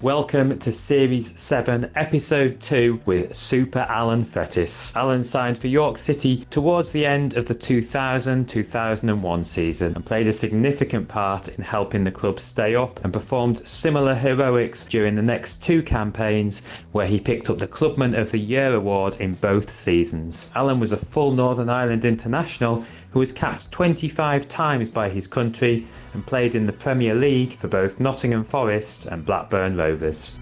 [0.00, 4.94] Welcome to Series 7, Episode 2 with Super Alan Fettis.
[4.94, 10.28] Alan signed for York City towards the end of the 2000 2001 season and played
[10.28, 15.22] a significant part in helping the club stay up and performed similar heroics during the
[15.22, 19.68] next two campaigns where he picked up the Clubman of the Year award in both
[19.68, 20.52] seasons.
[20.54, 25.86] Alan was a full Northern Ireland international who was capped 25 times by his country
[26.14, 30.38] and played in the Premier League for both Nottingham Forest and Blackburn Rovers.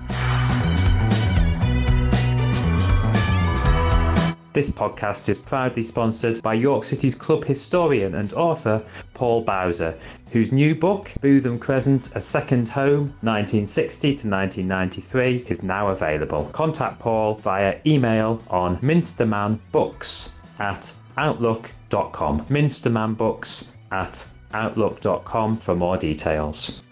[4.56, 9.94] This podcast is proudly sponsored by York City's club historian and author Paul Bowser,
[10.30, 16.48] whose new book, Bootham Crescent A Second Home 1960 to 1993, is now available.
[16.54, 20.90] Contact Paul via email on minstermanbooks at
[21.92, 22.40] outlook.com.
[22.46, 26.82] Minstermanbooks at outlook.com for more details.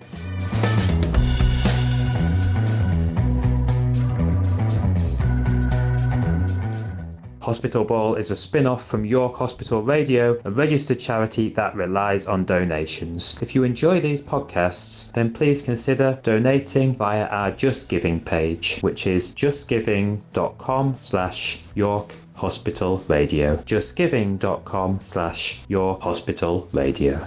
[7.40, 12.24] Hospital Ball is a spin off from York Hospital Radio, a registered charity that relies
[12.24, 13.38] on donations.
[13.42, 19.06] If you enjoy these podcasts, then please consider donating via our Just Giving page, which
[19.06, 23.56] is justgiving.com slash York Hospital Radio.
[23.58, 27.24] Justgiving.com slash York Hospital Radio.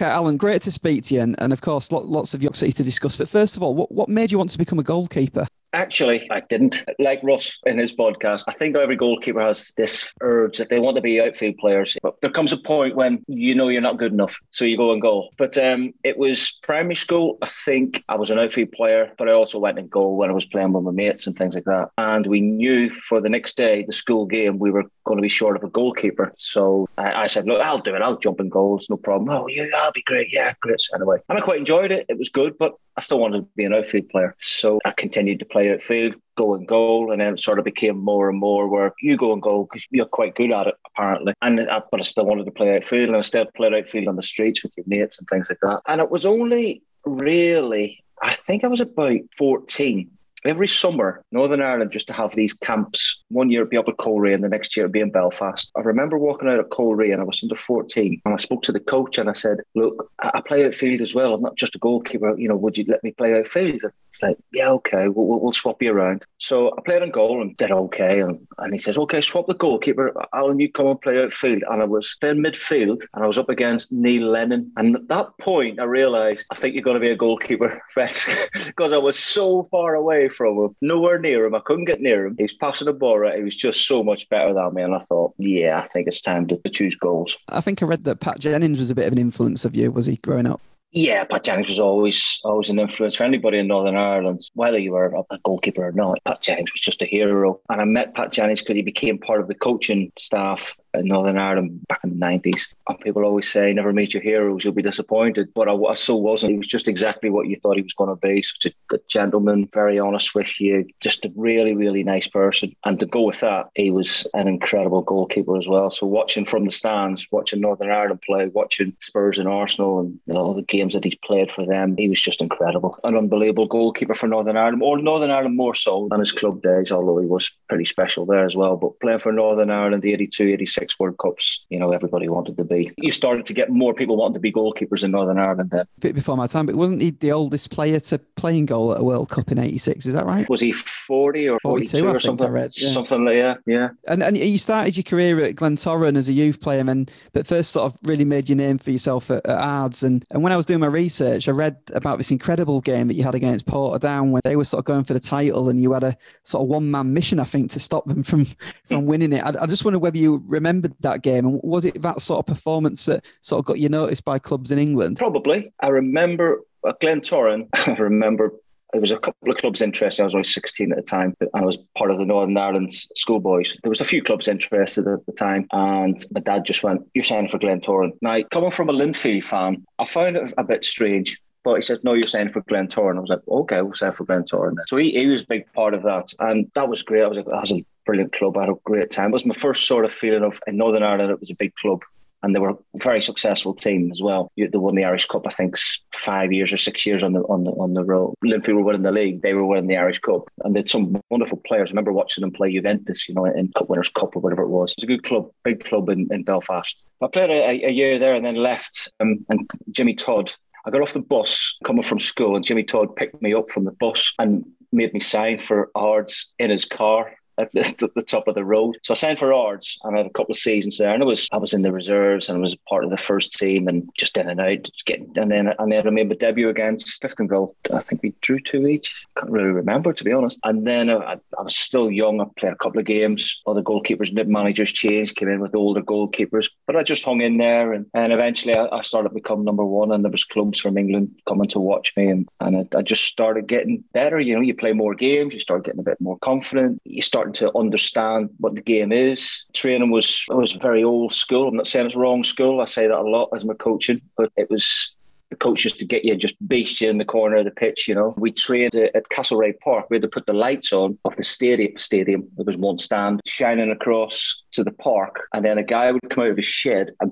[0.00, 2.72] Okay, Alan, great to speak to you, and, and of course, lots of York City
[2.72, 3.16] to discuss.
[3.16, 5.46] But first of all, what, what made you want to become a goalkeeper?
[5.74, 6.84] Actually, I didn't.
[6.98, 10.96] Like Ross in his podcast, I think every goalkeeper has this urge that they want
[10.96, 11.96] to be outfield players.
[12.02, 14.92] But there comes a point when you know you're not good enough, so you go
[14.92, 15.32] and goal.
[15.38, 17.38] But um, it was primary school.
[17.40, 20.34] I think I was an outfield player, but I also went in goal when I
[20.34, 21.88] was playing with my mates and things like that.
[21.96, 25.28] And we knew for the next day, the school game, we were going to be
[25.30, 26.32] short of a goalkeeper.
[26.36, 28.02] So I, I said, "Look, I'll do it.
[28.02, 30.28] I'll jump in goals, no problem." Oh, yeah, that'll be great.
[30.30, 30.82] Yeah, great.
[30.94, 32.04] Anyway, and I quite enjoyed it.
[32.10, 34.34] It was good, but I still wanted to be an outfield player.
[34.38, 37.98] So I continued to play outfield, go and goal, and then it sort of became
[37.98, 41.32] more and more where you go and goal because you're quite good at it, apparently.
[41.40, 44.16] And I, but I still wanted to play outfield, and I still played outfield on
[44.16, 45.80] the streets with your mates and things like that.
[45.86, 50.10] And it was only really, I think I was about 14
[50.44, 53.22] every summer, Northern Ireland used to have these camps.
[53.28, 55.70] One year it'd be up at Coleraine and the next year it'd be in Belfast.
[55.76, 58.72] I remember walking out at Coleraine and I was under 14 and I spoke to
[58.72, 61.34] the coach and I said, Look, I play outfield as well.
[61.34, 62.38] I'm not just a goalkeeper.
[62.38, 63.82] You know, would you let me play outfield?
[64.12, 66.24] It's like, Yeah, okay, we'll, we'll, swap you around.
[66.38, 68.20] So I played in goal and did okay.
[68.20, 70.12] And, and he says, Okay, swap the goalkeeper.
[70.34, 71.62] Alan, you come and play outfield.
[71.70, 74.72] And I was playing midfield and I was up against Neil Lennon.
[74.76, 78.16] And at that point, I realised, I think you're going to be a goalkeeper, Fred,
[78.64, 81.54] because I was so far away from him, nowhere near him.
[81.54, 82.34] I couldn't get near him.
[82.36, 83.38] He was passing the ball right.
[83.38, 84.82] He was just so much better than me.
[84.82, 87.36] And I thought, yeah, I think it's time to, to choose goals.
[87.48, 89.90] I think I read that Pat Jennings was a bit of an influence of you,
[89.90, 90.60] was he, growing up?
[90.94, 94.92] Yeah, Pat Jennings was always always an influence for anybody in Northern Ireland, whether you
[94.92, 96.18] were a goalkeeper or not.
[96.26, 97.60] Pat Jennings was just a hero.
[97.70, 101.38] And I met Pat Jennings because he became part of the coaching staff in Northern
[101.38, 102.66] Ireland back in the 90s.
[102.88, 105.52] And people always say, never meet your heroes, you'll be disappointed.
[105.54, 106.52] But I, I so wasn't.
[106.52, 108.42] He was just exactly what you thought he was going to be.
[108.42, 112.74] Such a good gentleman, very honest with you, just a really, really nice person.
[112.84, 115.90] And to go with that, he was an incredible goalkeeper as well.
[115.90, 120.34] So watching from the stands, watching Northern Ireland play, watching Spurs and Arsenal and you
[120.34, 122.98] know, all the games that he's played for them, he was just incredible.
[123.04, 126.90] An unbelievable goalkeeper for Northern Ireland, or Northern Ireland more so than his club days,
[126.92, 128.76] although he was pretty special there as well.
[128.76, 132.56] But playing for Northern Ireland, the 82, 86, six World Cups, you know, everybody wanted
[132.56, 132.90] to be.
[132.98, 135.82] You started to get more people wanting to be goalkeepers in Northern Ireland then.
[135.82, 138.92] A bit before my time, but wasn't he the oldest player to play in goal
[138.92, 140.06] at a World Cup in 86?
[140.06, 140.48] Is that right?
[140.48, 142.50] Was he 40 or 42 or something?
[142.50, 142.90] Read, yeah.
[142.90, 143.90] Something like yeah, yeah.
[144.08, 147.70] And, and you started your career at Glentoran as a youth player, and but first
[147.70, 150.02] sort of really made your name for yourself at, at Ards.
[150.02, 153.14] And, and when I was doing my research, I read about this incredible game that
[153.14, 155.92] you had against Portadown when they were sort of going for the title and you
[155.92, 158.44] had a sort of one man mission, I think, to stop them from,
[158.84, 159.06] from hmm.
[159.06, 159.44] winning it.
[159.44, 161.46] I, I just wonder whether you remembered that game?
[161.46, 164.72] And was it that sort of performance that sort of got you noticed by clubs
[164.72, 165.18] in England?
[165.18, 165.72] Probably.
[165.80, 168.52] I remember uh, at Glentoran, I remember
[168.92, 170.20] there was a couple of clubs interested.
[170.22, 172.92] I was only 16 at the time, and I was part of the Northern Ireland
[172.92, 173.74] schoolboys.
[173.82, 177.24] There was a few clubs interested at the time, and my dad just went, You're
[177.24, 178.12] signing for Glen Glentoran.
[178.20, 181.40] Now, coming from a Linfield fan, I found it a bit strange.
[181.64, 183.16] But he said, No, you're signing for Glentoran.
[183.16, 184.76] I was like, Okay, we'll sign for Glentoran.
[184.86, 186.32] So he, he was a big part of that.
[186.38, 187.22] And that was great.
[187.22, 188.56] I was like, I was a brilliant club.
[188.56, 189.30] I had a great time.
[189.30, 191.74] It was my first sort of feeling of in Northern Ireland, it was a big
[191.76, 192.02] club.
[192.42, 194.50] and they were a very successful team as well.
[194.56, 195.76] They won the Irish Cup, I think,
[196.12, 198.34] five years or six years on the on the on the road.
[198.44, 201.20] Linfield were winning the league; they were winning the Irish Cup, and they had some
[201.30, 201.90] wonderful players.
[201.90, 204.68] I remember watching them play Juventus, you know, in Cup Winners' Cup or whatever it
[204.68, 204.92] was.
[204.92, 207.00] It's a good club, big club in, in Belfast.
[207.20, 210.52] I played a, a year there and then left, um, and Jimmy Todd
[210.84, 213.84] I got off the bus coming from school, and Jimmy Todd picked me up from
[213.84, 217.32] the bus and made me sign for Ards in his car
[217.62, 218.96] at the, the, top of the road.
[219.02, 221.12] So I signed for Ards and I had a couple of seasons there.
[221.12, 223.52] And I was I was in the reserves and I was part of the first
[223.52, 227.74] team and just in and out, getting and then I made my debut against Cliftonville.
[227.92, 229.26] I think we drew two each.
[229.36, 230.58] Can't really remember to be honest.
[230.64, 232.40] And then I, I was still young.
[232.40, 233.60] I played a couple of games.
[233.66, 236.70] Other goalkeepers, managers changed, came in with older goalkeepers.
[236.86, 239.84] But I just hung in there and, and eventually I, I started to become number
[239.84, 243.02] one and there was clubs from England coming to watch me and, and I, I
[243.02, 244.40] just started getting better.
[244.40, 247.00] You know, you play more games, you start getting a bit more confident.
[247.04, 249.64] You start starting to understand what the game is.
[249.72, 251.68] Training was was very old school.
[251.68, 252.80] I'm not saying it's wrong school.
[252.80, 255.12] I say that a lot as my coaching, but it was
[255.50, 258.08] the coach just to get you, just beast you in the corner of the pitch.
[258.08, 260.06] You know, we trained at Castlereagh Park.
[260.08, 261.98] We had to put the lights on of the stadium.
[261.98, 262.48] Stadium.
[262.56, 266.44] There was one stand shining across to the park, and then a guy would come
[266.44, 267.31] out of his shed and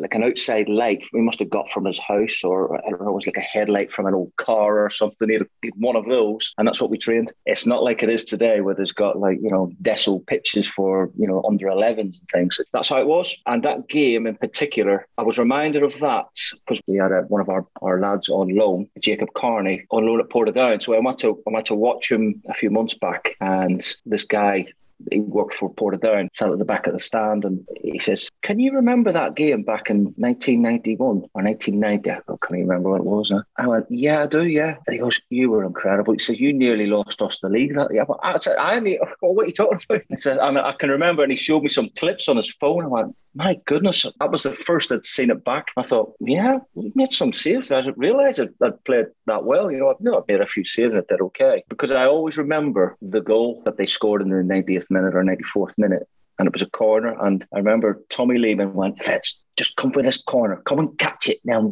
[0.00, 1.04] like an outside light.
[1.12, 3.40] We must have got from his house, or I don't know, it was like a
[3.40, 5.28] headlight from an old car or something.
[5.28, 7.32] He had one of those, and that's what we trained.
[7.46, 11.10] It's not like it is today, where there's got like you know decil pitches for
[11.16, 12.60] you know under 11s and things.
[12.72, 13.36] That's how it was.
[13.46, 17.40] And that game in particular, I was reminded of that because we had a, one
[17.40, 20.82] of our our, our lads on loan, Jacob Carney, on loan at Portadown.
[20.82, 24.24] So I went to I went to watch him a few months back, and this
[24.24, 24.66] guy
[25.10, 28.58] he worked for Portadown, sat at the back of the stand, and he says, "Can
[28.58, 31.00] you remember that game back in 1991
[31.34, 33.32] or 1990?" I can't remember what it was.
[33.56, 34.44] I went, "Yeah, I do.
[34.44, 37.74] Yeah." And he goes, "You were incredible." He says, "You nearly lost us the league
[37.74, 38.78] that year." I said, "I
[39.20, 41.62] what are you talking about?" He said, I, mean, "I can remember," and he showed
[41.62, 42.84] me some clips on his phone.
[42.84, 46.58] I went, "My goodness, that was the first I'd seen it back." I thought, "Yeah,
[46.74, 49.70] we made some saves." I didn't realise I'd, I'd played that well.
[49.70, 52.96] You know, I've made a few saves and I did okay because I always remember
[53.00, 56.08] the goal that they scored in the 90th minute or 94th minute.
[56.38, 57.14] And it was a corner.
[57.22, 60.56] And I remember Tommy Lehman went, Fitz, just come for this corner.
[60.64, 61.38] Come and catch it.
[61.44, 61.70] Now,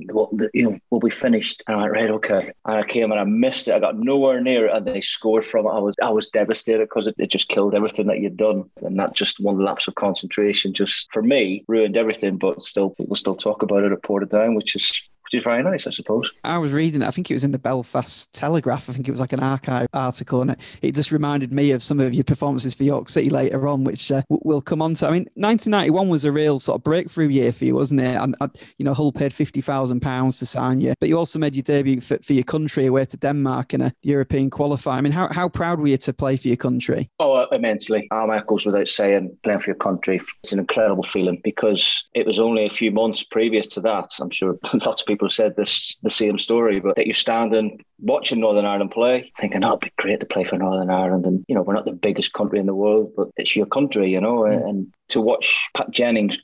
[0.52, 1.62] you know, we'll be finished.
[1.67, 2.52] And I went, right, okay.
[2.67, 3.73] And I came and I missed it.
[3.73, 5.70] I got nowhere near it, and they scored from it.
[5.70, 8.99] I was, I was devastated because it, it just killed everything that you'd done, and
[8.99, 12.37] that just one lapse of concentration, just for me, ruined everything.
[12.37, 15.87] But still, people still talk about it at Portadown, which is which is very nice,
[15.87, 16.33] I suppose.
[16.45, 18.89] I was reading, I think it was in the Belfast Telegraph.
[18.89, 21.83] I think it was like an archive article, and it, it just reminded me of
[21.83, 25.07] some of your performances for York City later on, which uh, we'll come on to.
[25.07, 28.17] I mean, 1991 was a real sort of breakthrough year for you, wasn't it?
[28.17, 28.49] And, uh,
[28.79, 32.19] you know, Hull paid £50,000 to sign you, but you also made your debut for,
[32.23, 34.93] for your country away to Denmark in a European qualifier.
[34.93, 37.11] I mean, how, how proud were you to play for your country?
[37.19, 38.09] Oh, uh, immensely.
[38.11, 40.21] Um, that goes without saying, playing for your country.
[40.43, 44.11] It's an incredible feeling because it was only a few months previous to that.
[44.21, 47.85] I'm sure lots of people people said this the same story, but that you're standing
[47.99, 51.26] watching Northern Ireland play, thinking, oh, it'd be great to play for Northern Ireland.
[51.26, 54.11] And, you know, we're not the biggest country in the world, but it's your country,
[54.11, 54.69] you know, mm.
[54.69, 56.38] and to watch Pat Jennings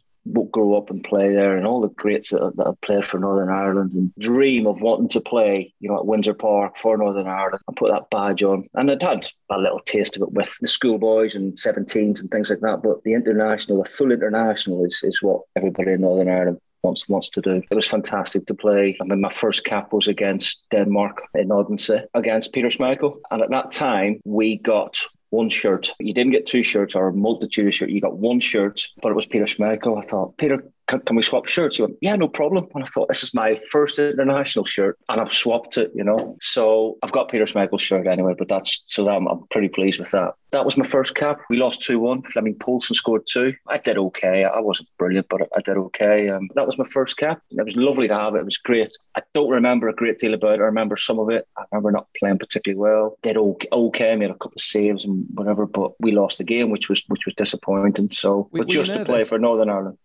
[0.50, 3.50] grow up and play there and all the greats that, that have played for Northern
[3.50, 7.61] Ireland and dream of wanting to play, you know, at Windsor Park for Northern Ireland
[7.69, 8.67] and put that badge on.
[8.73, 12.49] And I'd had a little taste of it with the schoolboys and 17s and things
[12.49, 12.82] like that.
[12.82, 17.31] But the international, the full international is, is what everybody in Northern Ireland wants wants
[17.31, 17.63] to do.
[17.71, 18.97] It was fantastic to play.
[19.01, 23.51] I mean, my first cap was against Denmark in Odense against Peter Schmeichel, and at
[23.51, 25.01] that time we got
[25.31, 25.91] one shirt.
[25.99, 27.93] You didn't get two shirts or a multitude of shirts.
[27.93, 30.01] You got one shirt, but it was Peter Schmeichel.
[30.01, 31.76] I thought, Peter, can, can, we swap shirts?
[31.76, 32.67] He went, yeah, no problem.
[32.74, 36.36] And I thought, this is my first international shirt, and I've swapped it, you know.
[36.41, 40.10] So I've got Peter Schmeichel's shirt anyway, but that's so I'm, I'm pretty pleased with
[40.10, 40.34] that.
[40.50, 41.41] That was my first cap.
[41.50, 42.22] We lost 2 1.
[42.22, 43.55] Flemming Povlsen scored two.
[43.69, 44.44] I did okay.
[44.44, 46.29] I wasn't brilliant, but I did okay.
[46.29, 47.41] Um, that was my first cap.
[47.50, 48.38] It was lovely to have it.
[48.38, 48.93] It was great.
[49.17, 50.60] I don't remember a great deal about it.
[50.60, 51.48] I remember some of it.
[51.58, 53.19] I remember not playing particularly well.
[53.22, 56.70] Did okay, okay made a couple of saves and whatever, but we lost the game,
[56.70, 58.10] which was which was disappointing.
[58.12, 59.98] So, but just to play for Northern Ireland.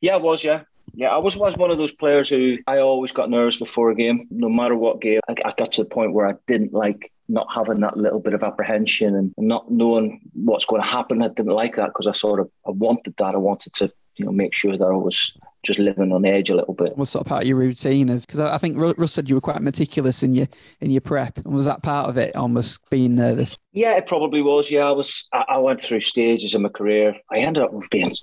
[0.00, 0.62] Yeah, I was, yeah.
[0.94, 3.94] Yeah, I was was one of those players who I always got nervous before a
[3.94, 5.20] game, no matter what game.
[5.28, 8.34] I, I got to the point where I didn't like not having that little bit
[8.34, 11.22] of apprehension and not knowing what's going to happen.
[11.22, 13.34] I didn't like that because I sort of I wanted that.
[13.34, 15.36] I wanted to you know make sure that I was
[15.68, 16.96] just living on the edge a little bit.
[16.96, 19.40] Was sort of part of your routine of because I think Russ said you were
[19.40, 20.48] quite meticulous in your
[20.80, 21.36] in your prep.
[21.36, 22.34] And was that part of it?
[22.34, 23.56] Almost being nervous.
[23.72, 24.70] Yeah, it probably was.
[24.70, 25.28] Yeah, I was.
[25.32, 27.14] I went through stages in my career.
[27.30, 28.16] I ended up being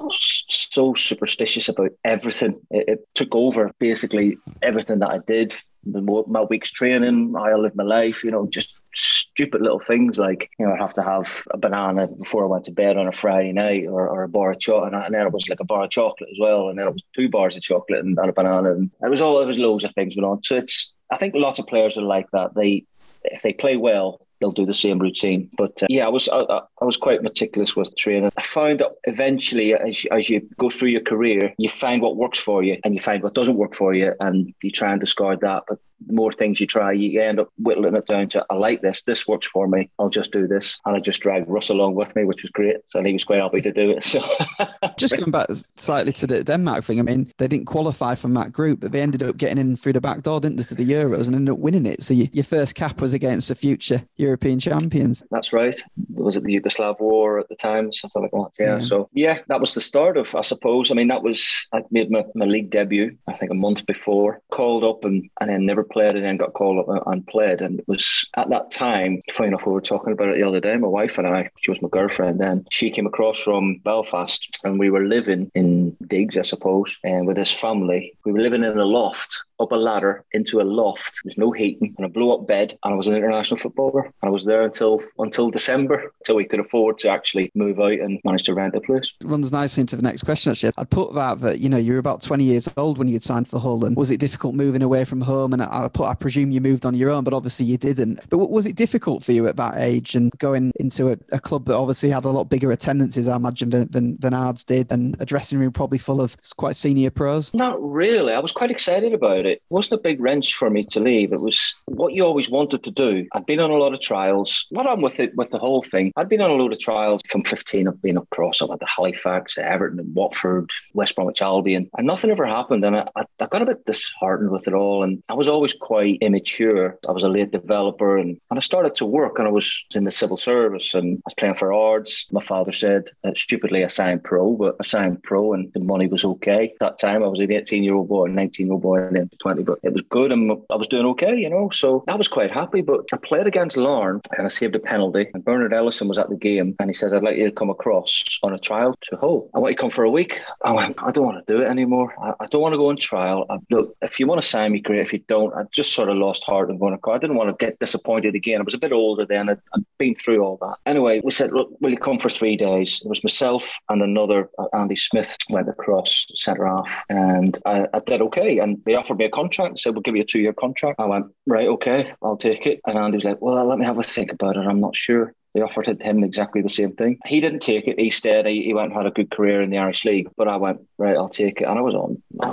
[0.49, 2.59] so superstitious about everything.
[2.71, 5.55] It, it took over basically everything that I did.
[5.85, 8.23] My week's training, how I lived my life.
[8.23, 12.07] You know, just stupid little things like, you know, I'd have to have a banana
[12.07, 14.93] before I went to bed on a Friday night or, or a bar of chocolate.
[14.93, 16.69] And, then it was like a bar of chocolate as well.
[16.69, 18.71] And then it was two bars of chocolate and, and a banana.
[18.71, 20.43] And it was all, it was loads of things going on.
[20.43, 22.55] So it's, I think lots of players are like that.
[22.55, 22.85] They,
[23.23, 25.49] if they play well, they'll do the same routine.
[25.57, 28.31] But uh, yeah, I was I, I, was quite meticulous with training.
[28.37, 32.39] I found that eventually, as as you go through your career, you find what works
[32.39, 35.41] for you and you find what doesn't work for you, and you try and discard
[35.41, 35.63] that.
[35.67, 38.81] But the more things you try, you end up whittling it down to I like
[38.81, 39.01] this.
[39.03, 39.89] This works for me.
[39.97, 42.77] I'll just do this, and I just dragged Russ along with me, which was great.
[42.87, 44.03] So he was quite happy to do it.
[44.03, 44.23] So
[44.97, 46.99] just going back slightly to the Denmark thing.
[46.99, 49.93] I mean, they didn't qualify from that group, but they ended up getting in through
[49.93, 52.03] the back door, didn't they, to the Euros, and ended up winning it.
[52.03, 54.03] So you, your first cap was against the future
[54.35, 55.23] European champions.
[55.31, 55.81] That's right.
[56.13, 58.51] Was it the Yugoslav War at the time, something like that?
[58.59, 58.65] Yeah.
[58.65, 58.77] yeah.
[58.79, 60.91] So yeah, that was the start of, I suppose.
[60.91, 63.17] I mean, that was I made my, my league debut.
[63.27, 64.41] I think a month before.
[64.51, 67.61] Called up and and then never played, and then got called up and played.
[67.61, 69.21] And it was at that time.
[69.31, 70.75] Funny enough, we were talking about it the other day.
[70.75, 71.49] My wife and I.
[71.61, 72.65] She was my girlfriend then.
[72.71, 77.37] She came across from Belfast, and we were living in digs, I suppose, and with
[77.37, 78.17] his family.
[78.25, 81.21] We were living in a loft up a ladder into a loft.
[81.23, 82.77] There's no heating and a blow up bed.
[82.83, 84.11] And I was an international footballer.
[84.23, 88.19] I was there until until December, till we could afford to actually move out and
[88.23, 89.11] manage to rent a place.
[89.23, 90.73] Runs nicely into the next question, actually.
[90.77, 93.23] I'd put that that, you know, you were about 20 years old when you had
[93.23, 93.85] signed for Hull.
[93.85, 95.53] And was it difficult moving away from home?
[95.53, 98.19] And I, put, I presume you moved on your own, but obviously you didn't.
[98.29, 101.65] But was it difficult for you at that age and going into a, a club
[101.65, 105.15] that obviously had a lot bigger attendances, I imagine, than, than, than Ards did, and
[105.19, 107.53] a dressing room probably full of quite senior pros?
[107.53, 108.33] Not really.
[108.33, 109.45] I was quite excited about it.
[109.45, 111.33] It wasn't a big wrench for me to leave.
[111.33, 113.27] It was what you always wanted to do.
[113.33, 114.65] I'd been on a lot of trials.
[114.69, 117.21] What I'm with it with the whole thing, I'd been on a load of trials
[117.27, 117.87] from 15.
[117.87, 122.31] I've been across I've had the Halifax, Everton, and Watford, West Bromwich Albion, and nothing
[122.31, 122.85] ever happened.
[122.85, 125.03] And I, I got a bit disheartened with it all.
[125.03, 126.97] And I was always quite immature.
[127.07, 130.03] I was a late developer, and, and I started to work, and I was in
[130.03, 132.27] the civil service, and I was playing for Ards.
[132.31, 136.07] My father said, uh, stupidly, I signed pro, but I signed pro, and the money
[136.07, 136.73] was okay.
[136.73, 139.15] At that time, I was an 18 year old boy, 19 year old boy, and
[139.15, 141.69] then 20, but it was good and I was doing okay, you know.
[141.69, 142.81] So I was quite happy.
[142.81, 145.27] But I played against Larne and I saved a penalty.
[145.33, 147.69] And Bernard Ellison was at the game and he says, I'd like you to come
[147.69, 149.49] across on a trial to Hull.
[149.53, 150.39] I want you to come for a week.
[150.63, 152.13] I went, I don't want to do it anymore.
[152.21, 153.45] I, I don't want to go on trial.
[153.49, 154.99] I, look, if you want to sign me, great.
[154.99, 157.49] If you don't, I just sort of lost heart and going to I didn't want
[157.49, 158.59] to get disappointed again.
[158.59, 159.47] I was a bit older then.
[159.49, 160.75] I'd, I'd been through all that.
[160.85, 163.01] Anyway, we said, look, will you come for three days?
[163.05, 167.99] It was myself and another, uh, Andy Smith, went across centre half and I, I
[167.99, 168.59] did okay.
[168.59, 169.75] And they offered me a contract.
[169.75, 170.99] They Said, we'll give you a two year contract.
[170.99, 172.81] I went, right, okay, I'll take it.
[172.85, 174.67] And Andy was like, well, let me have a think about it.
[174.67, 175.33] I'm not sure.
[175.55, 177.17] They offered him exactly the same thing.
[177.25, 177.97] He didn't take it.
[177.97, 178.45] He stayed.
[178.45, 180.27] He, he went and had a good career in the Irish League.
[180.35, 181.63] But I went, right, I'll take it.
[181.63, 182.51] And I was on, I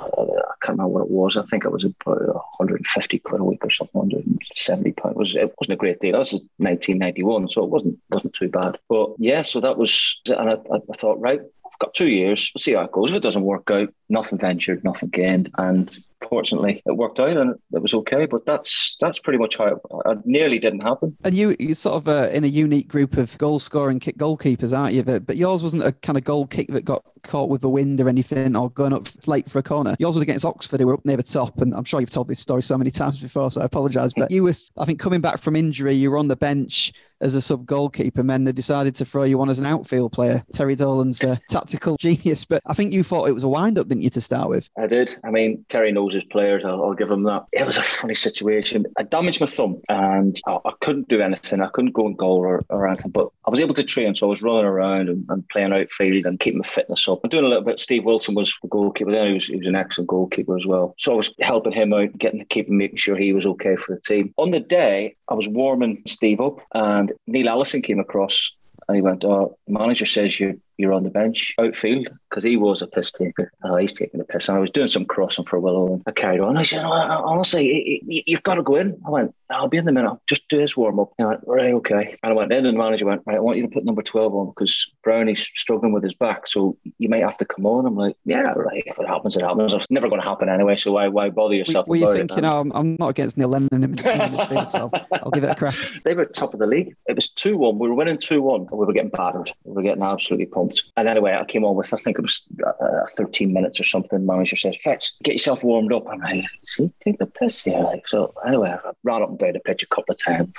[0.62, 1.36] can't remember what it was.
[1.36, 5.16] I think it was about 150 quid a week or something, 170 pounds.
[5.16, 6.12] It, was, it wasn't a great deal.
[6.12, 8.78] That was 1991, so it wasn't wasn't too bad.
[8.88, 12.52] But yeah, so that was, and I, I thought, right, I've got two years.
[12.54, 13.10] We'll see how it goes.
[13.10, 15.50] If it doesn't work out, nothing ventured, nothing gained.
[15.58, 18.26] And fortunately it worked out and it was okay.
[18.26, 21.16] But that's that's pretty much how it, it nearly didn't happen.
[21.24, 24.76] And you you sort of uh, in a unique group of goal scoring kick goalkeepers,
[24.76, 25.02] aren't you?
[25.02, 28.08] But yours wasn't a kind of goal kick that got caught with the wind or
[28.08, 29.94] anything or going up late for a corner.
[29.98, 31.60] Yours was against Oxford, who were up near the top.
[31.60, 34.12] And I'm sure you've told this story so many times before, so I apologise.
[34.14, 37.34] But you were, I think, coming back from injury, you were on the bench as
[37.34, 40.44] a sub goalkeeper, and they decided to throw you on as an outfield player.
[40.52, 43.88] Terry Dolan's a tactical genius, but I think you thought it was a wind up,
[43.88, 44.68] didn't you, to start with?
[44.76, 45.14] I did.
[45.24, 46.64] I mean, Terry knows his players.
[46.64, 47.46] I'll, I'll give him that.
[47.52, 48.84] It was a funny situation.
[48.98, 51.60] I damaged my thumb and I, I couldn't do anything.
[51.60, 54.14] I couldn't go and goal or, or, anything, but I was able to train.
[54.14, 57.20] So I was running around and, and playing outfield and keeping my fitness up.
[57.22, 57.80] I'm doing a little bit.
[57.80, 59.28] Steve Wilson was the goalkeeper then.
[59.28, 60.94] He was, he was an excellent goalkeeper as well.
[60.98, 63.94] So I was helping him out, getting the keeper, making sure he was okay for
[63.94, 64.32] the team.
[64.36, 68.54] On the day, I was warming Steve up and Neil Allison came across
[68.88, 72.56] and he went, "Oh, the manager says you you're on the bench outfield because he
[72.56, 73.52] was a piss taker.
[73.62, 74.48] Oh, he's taking the piss.
[74.48, 76.56] And I was doing some crossing for Willow and I carried on.
[76.56, 79.00] I said, oh, honestly, you've got to go in.
[79.06, 80.18] I went, I'll be in the minute.
[80.26, 81.12] Just do his warm up.
[81.18, 82.16] He went, right, okay.
[82.22, 84.02] And I went in and the manager went, right, I want you to put number
[84.02, 86.46] 12 on because Brownie's struggling with his back.
[86.48, 87.86] So you might have to come on.
[87.86, 88.82] I'm like, yeah, right.
[88.86, 89.74] If it happens, it happens.
[89.74, 90.76] It's never going to happen anyway.
[90.76, 91.86] So why, why bother yourself?
[91.86, 95.06] Were you thinking, I'm, oh, I'm, not against Neil Lennon in the midfield, so I'll,
[95.24, 95.74] I'll give it a crack.
[96.04, 96.94] They were top of the league.
[97.06, 97.78] It was 2 1.
[97.78, 99.52] We were winning 2 1 and we were getting battered.
[99.64, 100.92] We were getting absolutely pumped pumped.
[100.96, 104.24] And anyway, I came on with, I think it was uh, 13 minutes or something.
[104.24, 106.08] Manager says, Fitz, get yourself warmed up.
[106.08, 107.80] I'm like, see, take the piss here.
[107.80, 110.52] Like, so anyway, I ran up and down the pitch a couple of times.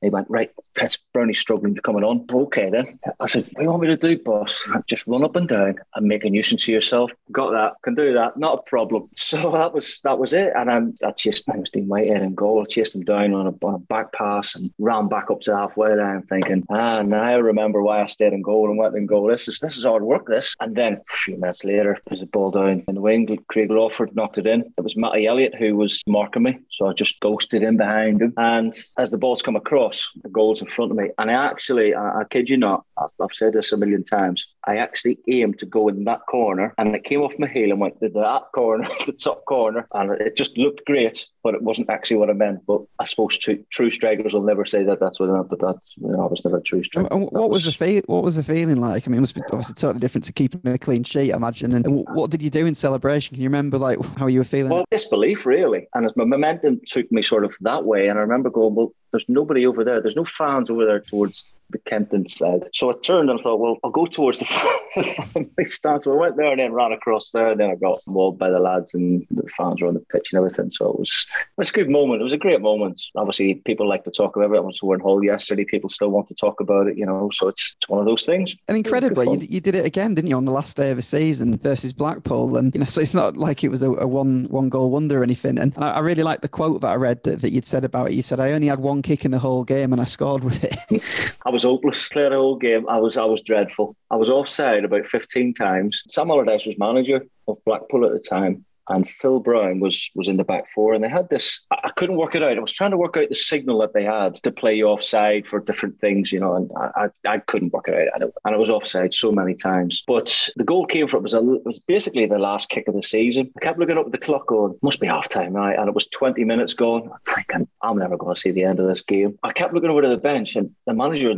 [0.00, 2.26] He went, right, Fitz, Brownie's struggling to coming on.
[2.32, 2.98] Okay then.
[3.20, 4.62] I said, what do you want me to do, boss?
[4.86, 7.10] Just run up and down and make a nuisance of yourself.
[7.32, 9.08] Got that, can do that, not a problem.
[9.28, 10.52] So that was that was it.
[10.56, 12.62] And I'm, I chased, I was doing Whitehead in goal.
[12.62, 15.54] I chased him down on a, on a back pass and ran back up to
[15.54, 19.04] halfway line thinking, ah, now I remember why I stayed in goal and went in
[19.04, 19.30] goal.
[19.38, 20.56] This is this is hard work, this.
[20.58, 23.38] And then a few minutes later, there's a ball down in the wing.
[23.46, 24.62] Craig Lawford knocked it in.
[24.76, 26.58] It was Matty Elliott who was marking me.
[26.72, 28.34] So I just ghosted in behind him.
[28.36, 31.10] And as the ball's come across, the goal's in front of me.
[31.18, 34.44] And I actually, I, I kid you not, I've, I've said this a million times,
[34.68, 37.80] I actually aimed to go in that corner and it came off my heel and
[37.80, 39.88] went to that corner, the top corner.
[39.94, 42.66] And it just looked great, but it wasn't actually what I meant.
[42.66, 45.60] But I suppose true, true strikers will never say that that's what I meant, but
[45.60, 47.08] that's, you know, I was never a true striker.
[47.10, 49.08] And what was, was, the feel, what was the feeling like?
[49.08, 51.72] I mean, it must be obviously totally different to keeping a clean sheet, I imagine.
[51.72, 53.36] And what did you do in celebration?
[53.36, 54.70] Can you remember like how you were feeling?
[54.70, 55.88] Well, disbelief, really.
[55.94, 58.92] And as my momentum took me sort of that way, and I remember going, well,
[59.12, 60.00] there's nobody over there.
[60.00, 62.64] There's no fans over there towards the Kempton side.
[62.72, 66.02] So I turned and thought, well, I'll go towards the family stand.
[66.02, 67.48] So I went there and then ran across there.
[67.48, 70.32] And then I got mauled by the lads and the fans were on the pitch
[70.32, 70.70] and everything.
[70.70, 72.20] So it was, it was a good moment.
[72.20, 73.00] It was a great moment.
[73.16, 74.56] Obviously, people like to talk about it.
[74.56, 75.64] I was in Hull yesterday.
[75.64, 77.28] People still want to talk about it, you know.
[77.32, 78.54] So it's, it's one of those things.
[78.68, 81.02] And incredibly, you, you, did it again, didn't you, on the last day of the
[81.02, 82.56] season versus Blackpool?
[82.56, 85.20] And, you know, so it's not like it was a, a one one goal wonder
[85.20, 85.58] or anything.
[85.58, 88.08] And I, I really like the quote that I read that, that you'd said about
[88.08, 88.14] it.
[88.14, 90.64] You said, I only had one kick in the whole game and I scored with
[90.64, 91.36] it.
[91.46, 92.08] I was hopeless.
[92.08, 92.88] Played the whole game.
[92.88, 93.96] I was I was dreadful.
[94.10, 96.02] I was offside about 15 times.
[96.08, 100.36] Sam Allardyce was manager of Blackpool at the time and Phil Brown was was in
[100.36, 101.60] the back four, and they had this.
[101.70, 102.56] I couldn't work it out.
[102.56, 105.60] I was trying to work out the signal that they had to play offside for
[105.60, 108.14] different things, you know, and I, I, I couldn't work it out.
[108.14, 110.02] And it, and it was offside so many times.
[110.06, 112.94] But the goal came from it was a, it was basically the last kick of
[112.94, 113.50] the season.
[113.56, 115.94] I kept looking up at the clock, going, "Must be half time, right?" And it
[115.94, 117.10] was 20 minutes gone.
[117.12, 119.38] I'm thinking, I'm never going to see the end of this game.
[119.42, 121.34] I kept looking over to the bench, and the manager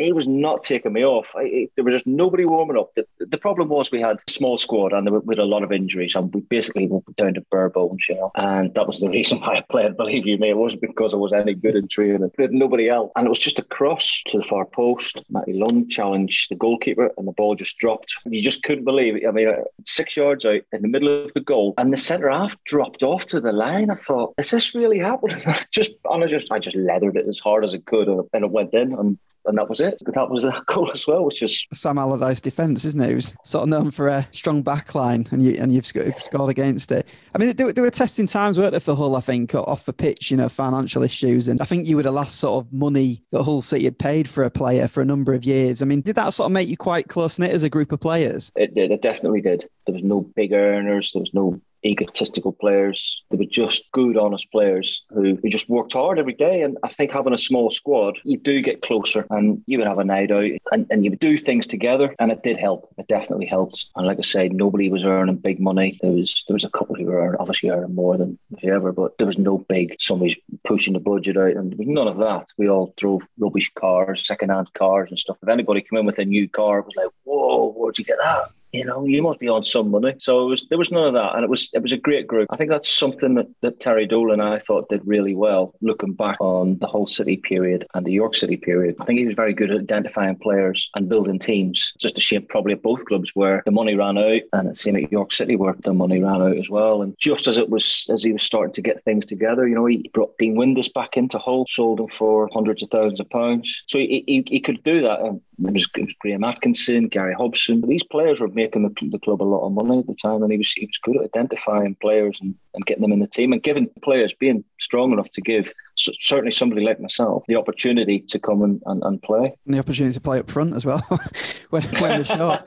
[0.00, 1.30] he was not taking me off.
[1.34, 2.90] I, there was just nobody warming up.
[2.94, 5.72] The, the, problem was we had a small squad and there with a lot of
[5.72, 8.30] injuries, and we basically went down to bare bones, you know.
[8.34, 9.96] And that was the reason why I played.
[9.96, 12.30] Believe you me, it wasn't because I was any good in training.
[12.36, 15.22] There's nobody else, and it was just a cross to the far post.
[15.30, 18.14] Matty Lund challenged the goalkeeper, and the ball just dropped.
[18.24, 19.26] You just couldn't believe it.
[19.26, 22.30] I mean, uh, six yards out in the middle of the goal, and the centre
[22.30, 23.90] half dropped off to the line.
[23.90, 25.42] I thought, is this really happening?
[25.70, 28.50] just and I just I just leathered it as hard as I could, and it
[28.50, 28.92] went in.
[28.92, 30.00] And and that was it.
[30.14, 33.08] That was a goal as well, which is Sam Allardyce defence, isn't it?
[33.08, 36.92] He was sort of known for a strong backline, and you and you've scored against
[36.92, 37.08] it.
[37.34, 39.16] I mean, there, there were testing times, weren't there, for Hull?
[39.16, 42.10] I think off the pitch, you know, financial issues, and I think you were the
[42.10, 45.34] last sort of money that Hull City had paid for a player for a number
[45.34, 45.82] of years.
[45.82, 48.00] I mean, did that sort of make you quite close knit as a group of
[48.00, 48.52] players?
[48.56, 48.90] It did.
[48.90, 49.68] It definitely did.
[49.86, 51.12] There was no big earners.
[51.12, 53.22] There was no egotistical players.
[53.30, 56.62] They were just good, honest players who, who just worked hard every day.
[56.62, 59.98] And I think having a small squad, you do get closer and you would have
[59.98, 62.14] a night out and, and you would do things together.
[62.18, 62.92] And it did help.
[62.98, 63.86] It definitely helped.
[63.96, 65.98] And like I said, nobody was earning big money.
[66.02, 69.18] There was there was a couple who were earning, obviously earning more than ever, but
[69.18, 71.56] there was no big somebody's pushing the budget out.
[71.56, 72.48] And there was none of that.
[72.58, 75.38] We all drove rubbish cars, second-hand cars and stuff.
[75.42, 78.18] If anybody came in with a new car, it was like, whoa, where'd you get
[78.18, 78.48] that?
[78.72, 80.14] You know, you must be on some money.
[80.18, 82.48] So was there was none of that, and it was it was a great group.
[82.50, 86.12] I think that's something that, that Terry Dolan and I thought did really well, looking
[86.12, 88.96] back on the Hull City period and the York City period.
[89.00, 91.92] I think he was very good at identifying players and building teams.
[91.98, 95.02] Just a shame, probably at both clubs where the money ran out, and it seemed
[95.02, 97.02] at York City where the money ran out as well.
[97.02, 99.86] And just as it was as he was starting to get things together, you know,
[99.86, 103.82] he brought Dean Windass back into Hull, sold him for hundreds of thousands of pounds.
[103.86, 105.20] So he, he, he could do that.
[105.20, 105.86] And there was
[106.20, 107.82] Graeme Atkinson, Gary Hobson.
[107.82, 110.52] These players were making the, the, club a lot of money at the time, and
[110.52, 113.52] he was he was good at identifying players and, and getting them in the team
[113.52, 118.38] and giving players being strong enough to give certainly somebody like myself the opportunity to
[118.38, 121.00] come and, and, and play and the opportunity to play up front as well
[121.70, 122.62] when, when they're short.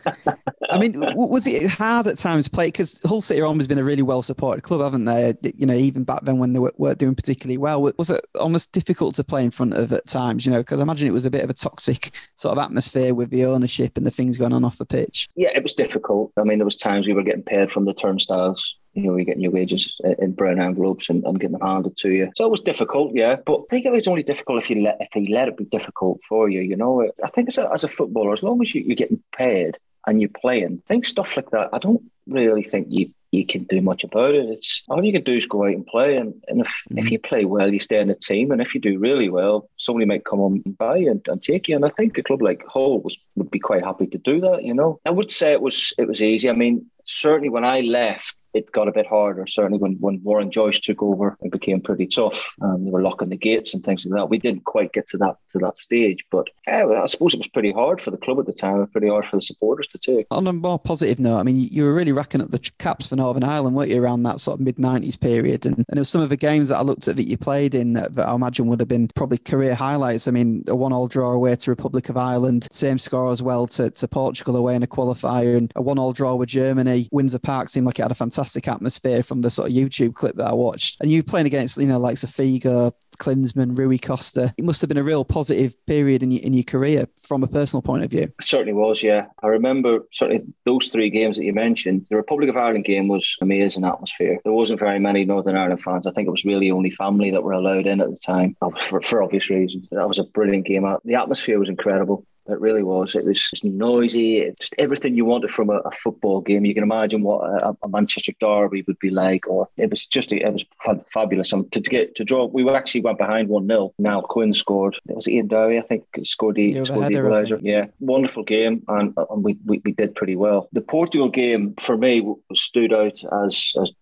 [0.70, 2.68] I mean, was it hard at times to play?
[2.68, 5.36] Because Hull City have always been a really well supported club, haven't they?
[5.56, 9.16] You know, even back then when they weren't doing particularly well, was it almost difficult
[9.16, 10.46] to play in front of at times?
[10.46, 13.14] You know, because I imagine it was a bit of a toxic sort of atmosphere
[13.14, 15.30] with the ownership and the things going on off the pitch.
[15.36, 16.32] Yeah, it was difficult.
[16.38, 19.26] I mean, there was times we were getting paid from the turnstiles you know, you're
[19.26, 22.32] getting your wages in brown envelopes and, and getting them handed to you.
[22.36, 23.38] So it was difficult, yeah.
[23.46, 25.66] But I think it was only difficult if you let if you let it be
[25.66, 26.62] difficult for you.
[26.62, 29.24] You know, I think as a, as a footballer, as long as you, you're getting
[29.36, 31.70] paid and you're playing, I think stuff like that.
[31.74, 34.46] I don't really think you you can do much about it.
[34.46, 37.00] It's all you can do is go out and play, and, and if, mm-hmm.
[37.00, 39.68] if you play well, you stay in the team, and if you do really well,
[39.76, 41.76] somebody might come on by and, and take you.
[41.76, 44.64] And I think a club like Hull was, would be quite happy to do that.
[44.64, 46.48] You know, I would say it was it was easy.
[46.48, 49.48] I mean, certainly when I left, it got a bit harder.
[49.48, 52.54] Certainly when, when Warren Joyce took over, it became pretty tough.
[52.62, 54.30] Um, they were locking the gates and things like that.
[54.30, 57.48] We didn't quite get to that to that stage, but yeah, I suppose it was
[57.48, 59.98] pretty hard for the club at the time, and pretty hard for the supporters to
[59.98, 60.28] take.
[60.32, 63.16] On a more positive note, I mean, you were really racking up the caps for
[63.16, 65.66] Northern Ireland, weren't you, around that sort of mid '90s period?
[65.66, 67.76] And, and there were some of the games that I looked at that you played
[67.76, 70.28] in that, that I imagine would have been probably career highlights.
[70.28, 73.90] I mean, a one-all draw away to Republic of Ireland, same score as well to,
[73.90, 77.10] to Portugal away in a qualifier, and a one-all draw with Germany.
[77.12, 80.36] Windsor Park seemed like it had a fantastic atmosphere from the sort of YouTube clip
[80.36, 80.98] that I watched.
[81.02, 84.54] And you playing against, you know, like Safiga, Klinsmann, Rui Costa.
[84.58, 87.48] It must have been a real positive period in your, in your career from a
[87.48, 88.24] personal point of view.
[88.24, 89.28] It certainly was, yeah.
[89.42, 92.08] I remember certainly those three games that you mentioned.
[92.10, 94.40] The Republic of Ireland game was amazing atmosphere.
[94.44, 96.08] There wasn't very many Northern Ireland fans.
[96.08, 99.02] I think it was really only family that were allowed in at the time for,
[99.02, 99.88] for obvious reasons.
[99.92, 100.86] That was a brilliant game.
[100.86, 102.26] Uh, the atmosphere was incredible.
[102.48, 103.16] It really was.
[103.16, 106.66] It was noisy, just everything you wanted from a, a football game.
[106.66, 110.32] You can imagine what a, a, Manchester derby would be like, or it was just
[110.34, 110.66] it was
[111.14, 111.54] fabulous.
[111.54, 114.98] And to, to get to draw, we actually went behind one 0 Niall Quinn scored.
[115.08, 117.60] It was Ian Dowie, I think, scored the, yeah, scored the equaliser.
[117.62, 120.68] Yeah, wonderful game, and, and we, we, we did pretty well.
[120.74, 123.94] The Portugal game for me stood out as as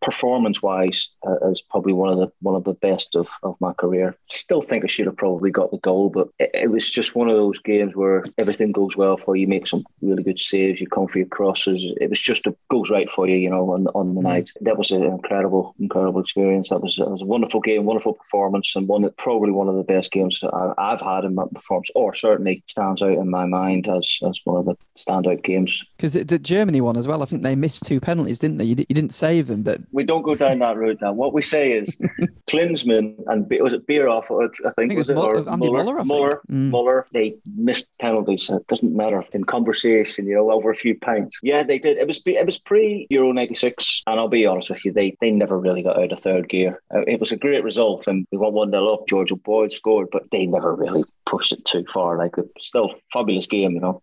[0.00, 3.72] performance wise uh, as probably one of the one of the best of, of my
[3.74, 4.16] career.
[4.30, 7.28] Still think I should have probably got the goal, but it, it was just one
[7.28, 10.80] of those games games where everything goes well for you, make some really good saves,
[10.80, 11.92] you come for your crosses.
[12.00, 14.24] It was just a goes right for you, you know, on on the mm.
[14.24, 14.50] night.
[14.60, 16.68] That was an incredible, incredible experience.
[16.70, 19.76] That was, that was a wonderful game, wonderful performance, and one that probably one of
[19.76, 23.46] the best games I, have had in my performance, or certainly stands out in my
[23.46, 25.84] mind as as one of the standout games.
[25.96, 28.64] Because the, Germany one as well, I think they missed two penalties, didn't they?
[28.64, 31.12] You, you didn't save them, but we don't go down that road now.
[31.12, 31.96] What we say is
[32.50, 34.24] Klinsmann and was it Bierhoff?
[34.24, 36.70] I think, I think was, was it Muller, Muller, Muller, mm.
[36.70, 38.48] Muller, They missed missed penalties.
[38.50, 41.38] It doesn't matter in conversation, you know, over a few pints.
[41.42, 41.96] Yeah, they did.
[41.96, 45.30] It was it was pre Euro '96, and I'll be honest with you, they they
[45.30, 46.82] never really got out of third gear.
[46.94, 49.08] Uh, it was a great result, and we went one 0 up.
[49.08, 52.18] George Boyd scored, but they never really pushed it too far.
[52.18, 54.02] Like, still fabulous game, you know.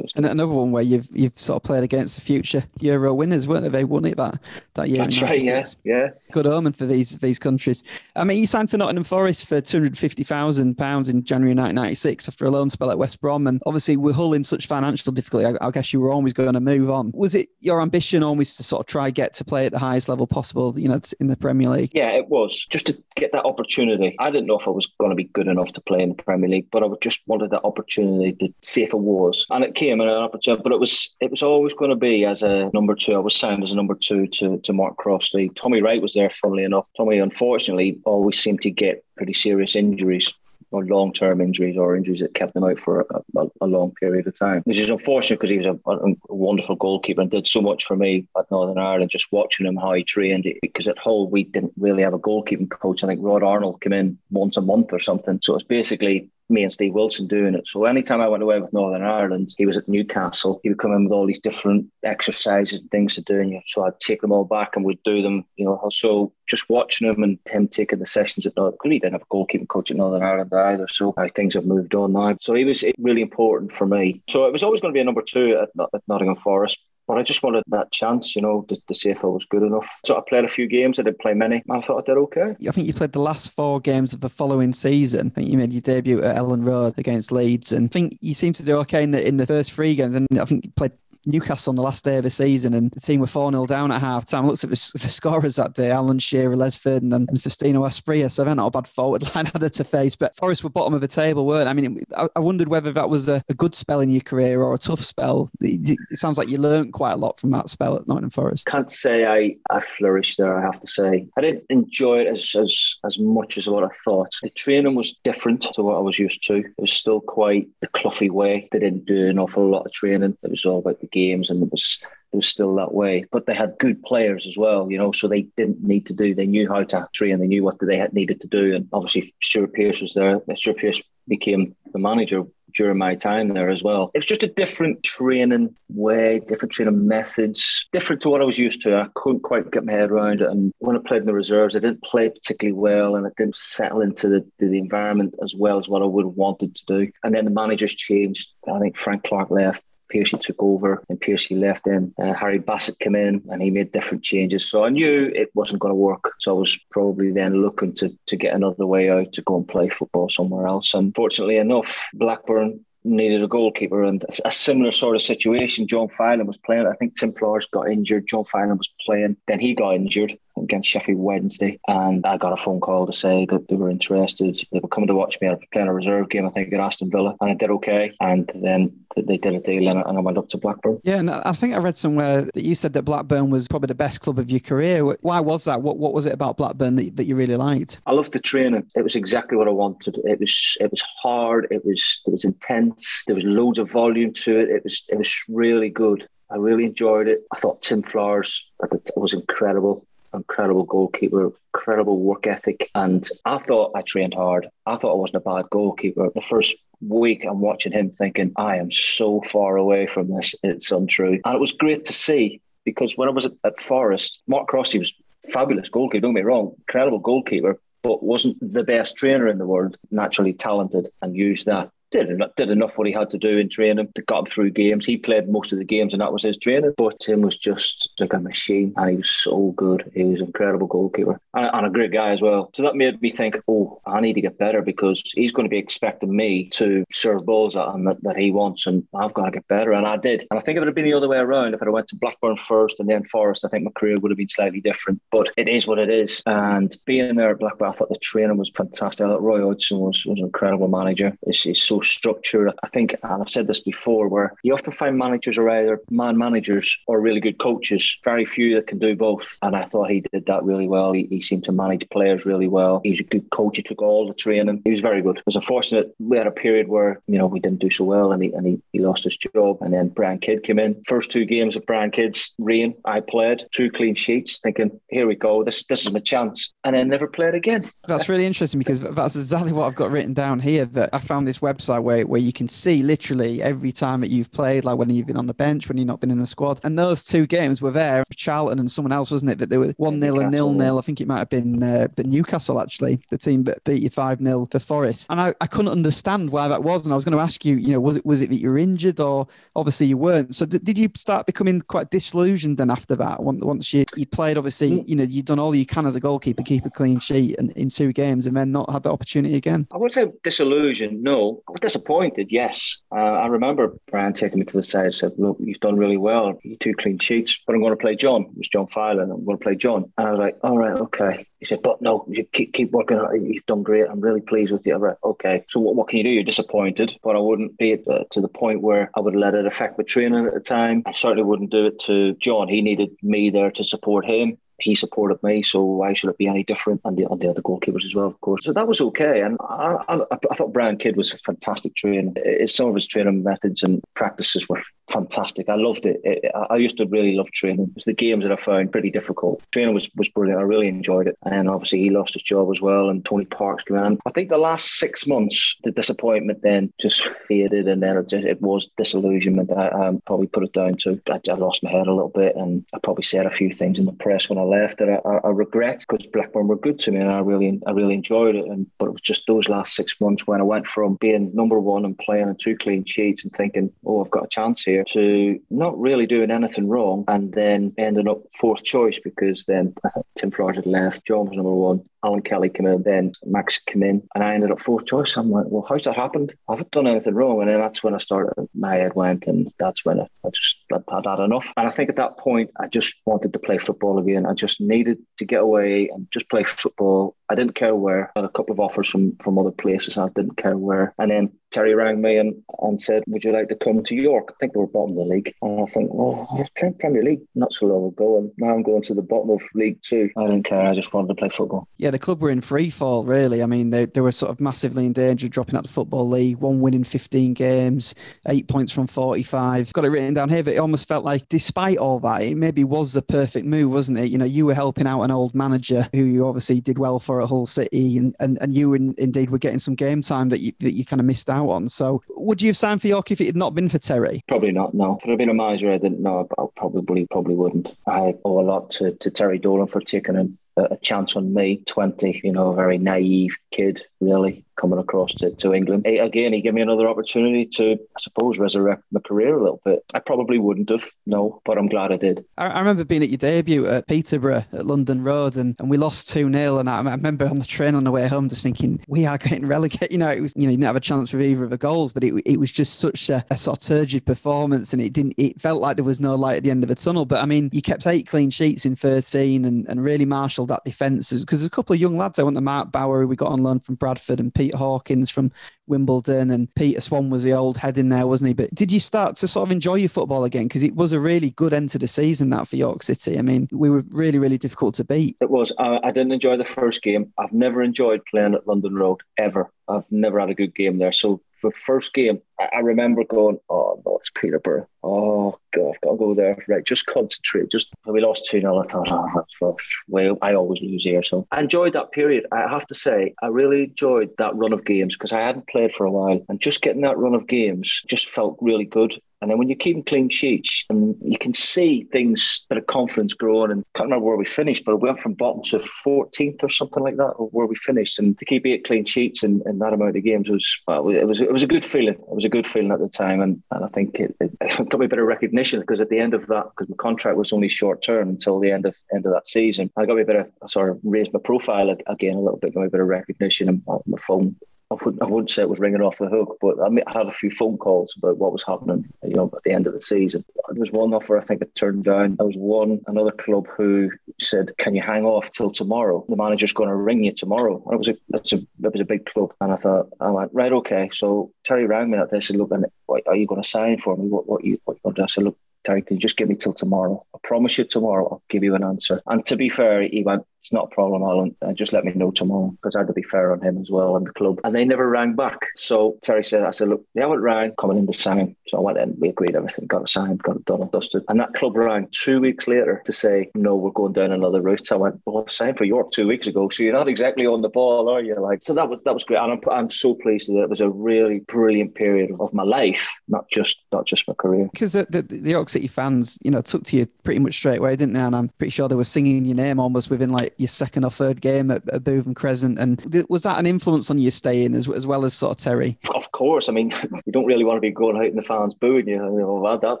[0.14, 3.64] And another one where you've you've sort of played against the future Euro winners, weren't
[3.64, 3.68] they?
[3.68, 4.40] They won it that
[4.74, 4.98] that year.
[4.98, 5.40] That's right.
[5.40, 6.08] Yeah, yeah.
[6.32, 7.84] Good omen for these these countries.
[8.16, 11.54] I mean, you signed for Nottingham Forest for two hundred fifty thousand pounds in January
[11.54, 14.44] nineteen ninety six after a loan spell at West Brom, and obviously with Hull in
[14.44, 17.12] such financial difficulty, I, I guess you were always going to move on.
[17.14, 20.08] Was it your ambition always to sort of try get to play at the highest
[20.08, 21.90] level possible, you know, in the Premier League?
[21.94, 24.16] Yeah, it was just to get that opportunity.
[24.18, 26.22] I didn't know if I was going to be good enough to play in the
[26.22, 29.74] Premier League, but I just wanted that opportunity to see if I was, and it
[29.78, 32.94] came an opportunity but it was it was always going to be as a number
[32.94, 33.14] two.
[33.14, 35.50] I was signed as a number two to, to Mark Crossley.
[35.50, 36.88] Tommy Wright was there, funnily enough.
[36.96, 40.32] Tommy, unfortunately, always seemed to get pretty serious injuries
[40.70, 43.92] or long term injuries or injuries that kept him out for a, a, a long
[43.92, 47.46] period of time, which is unfortunate because he was a, a, wonderful goalkeeper and did
[47.46, 49.10] so much for me at Northern Ireland.
[49.10, 52.18] Just watching him how he trained, It, because at Hull we didn't really have a
[52.18, 53.04] goalkeeping coach.
[53.04, 55.38] I think Rod Arnold came in once a month or something.
[55.42, 57.66] So it's basically me and Steve Wilson doing it.
[57.66, 60.60] So anytime I went away with Northern Ireland, he was at Newcastle.
[60.62, 63.84] He would come in with all these different exercises and things to do, and so
[63.84, 65.44] I'd take them all back and we'd do them.
[65.56, 68.98] You know, so just watching him and him taking the sessions at Northern, because he
[68.98, 70.88] didn't have a goalkeeping coach at Northern Ireland either.
[70.88, 72.36] So uh, things have moved on now.
[72.40, 74.22] So he was really important for me.
[74.28, 76.78] So it was always going to be a number two at, at Nottingham Forest.
[77.08, 79.62] But I just wanted that chance, you know, to, to, see if I was good
[79.62, 79.88] enough.
[80.04, 80.98] So I played a few games.
[80.98, 81.64] I didn't play many.
[81.70, 82.54] I thought I did okay.
[82.68, 85.28] I think you played the last four games of the following season.
[85.28, 88.34] I think you made your debut at Elland Road against Leeds, and I think you
[88.34, 90.14] seemed to do okay in the in the first three games.
[90.14, 90.92] And I think you played
[91.28, 93.92] Newcastle on the last day of the season, and the team were 4 0 down
[93.92, 94.44] at half time.
[94.44, 98.30] I looked at the, the, scorers that day Alan Shearer, Les Ferdinand, and Faustino Asprilla.
[98.30, 100.16] So they're not a bad forward line had to face.
[100.16, 103.10] But Forest were bottom of the table, weren't I mean, I, I wondered whether that
[103.10, 105.50] was a, a, good spell in your career or a tough spell.
[105.60, 108.66] It, it, sounds like you learned quite a lot from that spell at Nottingham Forest.
[108.66, 111.26] Can't say I, I flourished there, I have to say.
[111.36, 114.34] I didn't enjoy it as, as, as much as what I thought.
[114.42, 116.56] The training was different to what I was used to.
[116.56, 118.68] It was still quite the Cloughie way.
[118.72, 120.36] They didn't do an awful lot of training.
[120.42, 121.98] It was all about the games and it was
[122.32, 123.24] it was still that way.
[123.30, 126.34] But they had good players as well, you know, so they didn't need to do.
[126.34, 127.38] They knew how to train.
[127.38, 128.74] They knew what they had needed to do.
[128.74, 130.36] And obviously, Stuart Pearce was there.
[130.36, 134.10] Uh, Stuart Pearce became the manager during my time there as well.
[134.14, 138.58] It was just a different training way, different training methods, different to what I was
[138.58, 138.96] used to.
[138.96, 140.50] I couldn't quite get my head around it.
[140.50, 143.56] And when I played in the reserves, I didn't play particularly well and it didn't
[143.56, 147.10] settle into the, the environment as well as what I would have wanted to do.
[147.24, 148.50] And then the managers changed.
[148.70, 152.14] I think Frank Clark left Pearcey took over and Pearcey left in.
[152.18, 154.68] Uh, Harry Bassett came in and he made different changes.
[154.68, 156.32] So I knew it wasn't going to work.
[156.40, 159.68] So I was probably then looking to, to get another way out to go and
[159.68, 160.94] play football somewhere else.
[160.94, 165.86] And fortunately enough, Blackburn needed a goalkeeper and a similar sort of situation.
[165.86, 166.86] John Filan was playing.
[166.86, 168.26] I think Tim Flowers got injured.
[168.26, 169.36] John Filan was playing.
[169.46, 173.46] Then he got injured against Sheffield Wednesday, and I got a phone call to say
[173.50, 174.58] that they were interested.
[174.72, 175.48] They were coming to watch me.
[175.48, 178.12] I was playing a reserve game, I think, at Aston Villa, and I did okay.
[178.20, 181.00] And then they did a deal, and I went up to Blackburn.
[181.04, 183.94] Yeah, and I think I read somewhere that you said that Blackburn was probably the
[183.94, 185.04] best club of your career.
[185.20, 185.82] Why was that?
[185.82, 188.00] What What was it about Blackburn that, that you really liked?
[188.06, 188.86] I loved the training.
[188.94, 190.18] It was exactly what I wanted.
[190.24, 191.68] It was it was hard.
[191.70, 193.24] It was it was intense.
[193.26, 194.68] There was loads of volume to it.
[194.68, 196.28] It was it was really good.
[196.50, 197.42] I really enjoyed it.
[197.52, 202.90] I thought Tim Flowers at it was incredible incredible goalkeeper, incredible work ethic.
[202.94, 204.68] And I thought I trained hard.
[204.86, 206.30] I thought I wasn't a bad goalkeeper.
[206.34, 210.54] The first week I'm watching him thinking, I am so far away from this.
[210.62, 211.40] It's untrue.
[211.44, 215.12] And it was great to see because when I was at, Forest, Mark Crossley was
[215.52, 219.66] fabulous goalkeeper, don't get me wrong, incredible goalkeeper, but wasn't the best trainer in the
[219.66, 223.58] world, naturally talented and used that did enough, did enough what he had to do
[223.58, 225.06] in training to get him through games.
[225.06, 226.94] He played most of the games, and that was his training.
[226.96, 230.10] But Tim was just like a machine, and he was so good.
[230.14, 232.70] He was an incredible goalkeeper and, and a great guy as well.
[232.74, 235.70] So that made me think, oh, I need to get better because he's going to
[235.70, 239.46] be expecting me to serve balls at him that, that he wants, and I've got
[239.46, 239.92] to get better.
[239.92, 240.46] And I did.
[240.50, 242.16] And I think if it had been the other way around, if I went to
[242.16, 245.20] Blackburn first and then Forest, I think my career would have been slightly different.
[245.30, 246.42] But it is what it is.
[246.46, 249.24] And being there at Blackburn, I thought the training was fantastic.
[249.24, 251.36] I thought Roy Hodgson was, was an incredible manager.
[251.46, 252.72] He's so structured.
[252.82, 256.36] I think, and I've said this before, where you often find managers are either man
[256.36, 258.18] managers or really good coaches.
[258.24, 259.46] Very few that can do both.
[259.62, 261.12] And I thought he did that really well.
[261.12, 263.00] He, he seemed to manage players really well.
[263.04, 263.76] He's a good coach.
[263.76, 264.82] He took all the training.
[264.84, 265.38] He was very good.
[265.38, 268.32] It was unfortunate we had a period where you know we didn't do so well,
[268.32, 269.78] and he and he, he lost his job.
[269.80, 271.02] And then Brian Kidd came in.
[271.06, 275.34] First two games of Brian Kidd's reign, I played two clean sheets, thinking, here we
[275.34, 275.64] go.
[275.64, 276.72] This this is my chance.
[276.84, 277.90] And then never played again.
[278.06, 280.84] That's really interesting because that's exactly what I've got written down here.
[280.84, 284.52] That I found this website where, where you can see literally every time that you've
[284.52, 286.80] played, like when you've been on the bench, when you've not been in the squad.
[286.84, 289.58] And those two games were there, for Charlton and someone else, wasn't it?
[289.58, 290.98] That they were 1 0 and nil nil.
[290.98, 294.10] I think it might have been uh, but Newcastle, actually, the team that beat you
[294.10, 295.26] 5 0 for Forest.
[295.30, 297.04] And I, I couldn't understand why that was.
[297.04, 298.70] And I was going to ask you, you know, was it was it that you
[298.70, 299.46] were injured or
[299.76, 300.54] obviously you weren't?
[300.54, 303.42] So did, did you start becoming quite disillusioned then after that?
[303.42, 306.62] Once you, you played, obviously, you know, you'd done all you can as a goalkeeper,
[306.62, 309.86] keep a clean sheet and, in two games and then not had the opportunity again?
[309.92, 311.62] I wouldn't say disillusioned, no.
[311.68, 312.98] I disappointed, yes.
[313.10, 316.16] Uh, I remember Brian taking me to the side and said, Look, you've done really
[316.16, 316.58] well.
[316.62, 318.42] You two clean sheets, but I'm going to play John.
[318.42, 319.30] It was John Filan.
[319.30, 320.12] I'm going to play John.
[320.16, 321.46] And I was like, All right, okay.
[321.58, 323.18] He said, But no, you keep, keep working.
[323.18, 324.08] On you've done great.
[324.08, 324.94] I'm really pleased with you.
[324.94, 325.64] I'm like, okay.
[325.68, 326.30] So what, what can you do?
[326.30, 329.54] You're disappointed, but I wouldn't be at the, to the point where I would let
[329.54, 331.02] it affect my training at the time.
[331.06, 332.68] I certainly wouldn't do it to John.
[332.68, 336.46] He needed me there to support him he supported me, so why should it be
[336.46, 337.00] any different?
[337.04, 338.64] And the, and the other goalkeepers as well, of course.
[338.64, 339.40] So that was okay.
[339.42, 342.32] And I, I, I thought Brian Kidd was a fantastic trainer.
[342.66, 345.68] Some of his training methods and practices were fantastic.
[345.68, 346.20] I loved it.
[346.24, 347.88] it I used to really love training.
[347.90, 349.62] It was the games that I found pretty difficult.
[349.72, 350.60] Training was, was brilliant.
[350.60, 351.36] I really enjoyed it.
[351.44, 353.08] And obviously, he lost his job as well.
[353.08, 354.18] And Tony Parkes came in.
[354.26, 358.44] I think the last six months, the disappointment then just faded, and then it, just,
[358.44, 359.72] it was disillusionment.
[359.72, 362.56] I, I probably put it down to I, I lost my head a little bit,
[362.56, 365.46] and I probably said a few things in the press when I left that I,
[365.46, 368.66] I, regret because Blackburn were good to me and I really I really enjoyed it.
[368.66, 371.80] And but it was just those last six months when I went from being number
[371.80, 375.04] one and playing in two clean sheets and thinking, oh, I've got a chance here,
[375.04, 379.94] to not really doing anything wrong and then ending up fourth choice because then
[380.36, 384.02] Tim Flowers had left, John was number one, Alan Kelly came in, then Max came
[384.02, 385.36] in, and I ended up fourth choice.
[385.36, 386.52] I'm like, well, how's that happened?
[386.68, 387.60] I haven't done anything wrong.
[387.60, 390.78] And then that's when I started, my head went, and that's when I, I just
[390.92, 391.66] I'd had enough.
[391.76, 394.46] And I think at that point, I just wanted to play football again.
[394.46, 397.36] I just needed to get away and just play football.
[397.48, 398.30] I didn't care where.
[398.36, 400.18] I had a couple of offers from, from other places.
[400.18, 401.14] I didn't care where.
[401.18, 404.50] And then Terry rang me and, and said, Would you like to come to York?
[404.50, 405.54] I think they were bottom of the league.
[405.62, 408.74] And I think, Well, I was playing Premier League not so long ago, and now
[408.74, 410.30] I'm going to the bottom of League Two.
[410.36, 410.80] I didn't care.
[410.80, 411.88] I just wanted to play football.
[411.98, 413.62] Yeah, the club were in free fall, really.
[413.62, 416.28] I mean, they, they were sort of massively in danger of dropping out the Football
[416.28, 418.14] League, one win in 15 games,
[418.48, 419.92] eight points from 45.
[419.92, 422.84] Got it written down here, but it almost felt like, despite all that, it maybe
[422.84, 424.30] was the perfect move, wasn't it?
[424.30, 427.18] You know, Uh, you were helping out an old manager who you obviously did well
[427.18, 430.48] for at Hull City, and, and, and you in, indeed were getting some game time
[430.48, 431.88] that you, that you kind of missed out on.
[431.88, 434.42] So, would you have signed for York if it had not been for Terry?
[434.48, 434.94] Probably not.
[434.94, 436.48] No, if it had been a miser, I didn't know.
[436.58, 437.94] I probably probably wouldn't.
[438.06, 440.36] I owe a lot to, to Terry Dolan for taking
[440.76, 442.40] a, a chance on me, twenty.
[442.42, 446.06] You know, a very naive kid, really, coming across to, to England.
[446.06, 450.04] Again, he gave me another opportunity to, I suppose, resurrect my career a little bit.
[450.14, 452.44] I probably wouldn't have, no, but I'm glad I did.
[452.56, 455.96] I, I remember being at your debut at Peterborough at London Road and, and we
[455.96, 456.78] lost 2 0.
[456.78, 459.38] And I, I, remember on the train on the way home just thinking, we are
[459.38, 460.12] getting relegated.
[460.12, 461.78] You know, it was, you know, you didn't have a chance with either of the
[461.78, 465.12] goals, but it, it was just such a, a sort of turgid performance and it
[465.12, 467.24] didn't, it felt like there was no light at the end of the tunnel.
[467.24, 470.84] But I mean, you kept eight clean sheets in 13 and, and really marshalled that
[470.84, 473.52] defence because there's a couple of young lads, I went to Mark Bower, we got
[473.52, 475.52] on loan from Bradford and Pete Hawkins from
[475.86, 478.54] Wimbledon and Peter Swan was the old head in there, wasn't he?
[478.54, 480.68] But did you start to sort of enjoy your football again?
[480.68, 483.38] Because it was a really good end to the season that for York City.
[483.38, 485.36] I mean, we were really, really difficult to beat.
[485.40, 485.72] It was.
[485.78, 487.32] I, I didn't enjoy the first game.
[487.38, 489.70] I've never enjoyed playing at London Road ever.
[489.88, 491.12] I've never had a good game there.
[491.12, 494.86] So for first game, I remember going, oh no, it's Peterborough.
[495.02, 496.64] Oh god, I've got to go there.
[496.68, 497.70] Right, just concentrate.
[497.70, 499.76] Just we lost two 0 I thought, oh, that's
[500.08, 501.22] well, I always lose here.
[501.22, 502.46] So I enjoyed that period.
[502.52, 505.92] I have to say, I really enjoyed that run of games because I hadn't played
[505.94, 509.20] for a while, and just getting that run of games just felt really good.
[509.40, 513.34] And then when you're keeping clean sheets and you can see things that are confidence
[513.34, 516.62] growing and I can't remember where we finished, but we went from bottom to 14th
[516.62, 518.18] or something like that, where we finished.
[518.18, 521.26] And to keep eight clean sheets in, in that amount of games was, well, it
[521.26, 522.14] was, it was a good feeling.
[522.14, 523.40] It was a good feeling at the time.
[523.40, 526.18] And, and I think it, it got me a bit of recognition because at the
[526.18, 529.24] end of that, because my contract was only short term until the end of end
[529.24, 531.94] of that season, I got me a bit of, I sort of raised my profile
[532.06, 534.56] again a little bit, got me a bit of recognition and my phone
[534.90, 537.18] I wouldn't, I wouldn't say it was ringing off the hook, but I, mean, I
[537.18, 539.92] had a few phone calls about what was happening, you know, at the end of
[539.92, 540.44] the season.
[540.70, 542.36] There was one offer I think I turned down.
[542.36, 546.24] There was one, another club who said, "Can you hang off till tomorrow?
[546.28, 549.00] The manager's going to ring you tomorrow." And it was a, it's a, it was
[549.00, 551.10] a big club, and I thought, I went right, okay.
[551.12, 552.40] So Terry rang me that day.
[552.40, 554.28] Said, "Look, are you going to sign for me?
[554.28, 556.36] What, what you, what you going to do?" I said, "Look, Terry, can you just
[556.36, 557.24] give me till tomorrow?
[557.34, 559.22] I promise you tomorrow I'll give you an answer.
[559.26, 561.56] And to be fair, he went, it's not a problem, Alan.
[561.62, 563.90] Uh, just let me know tomorrow because I had to be fair on him as
[563.90, 564.60] well and the club.
[564.64, 565.58] And they never rang back.
[565.76, 568.54] So Terry said, I said, look, they haven't rang, coming in to sign.
[568.66, 571.24] So I went in, we agreed everything, got it signed, got it done and dusted.
[571.30, 574.86] And that club rang two weeks later to say, no, we're going down another route.
[574.86, 576.68] So I went, well, I signed for York two weeks ago.
[576.68, 578.38] So you're not exactly on the ball, are you?
[578.38, 579.38] Like, so that was that was great.
[579.38, 583.08] And I'm, I'm so pleased that it was a really brilliant period of my life,
[583.26, 584.68] not just not just my career.
[584.70, 587.78] Because the, the, the York City fans, you know, took to you pretty much straight
[587.78, 588.20] away, didn't they?
[588.20, 591.10] And I'm pretty sure they were singing your name almost within like your second or
[591.10, 592.78] third game at, at Bootham Crescent.
[592.78, 595.98] And was that an influence on your staying as, as well as sort of Terry?
[596.14, 596.68] Of course.
[596.68, 596.92] I mean,
[597.26, 599.66] you don't really want to be going out and the fans booing you.
[599.66, 600.00] I've had that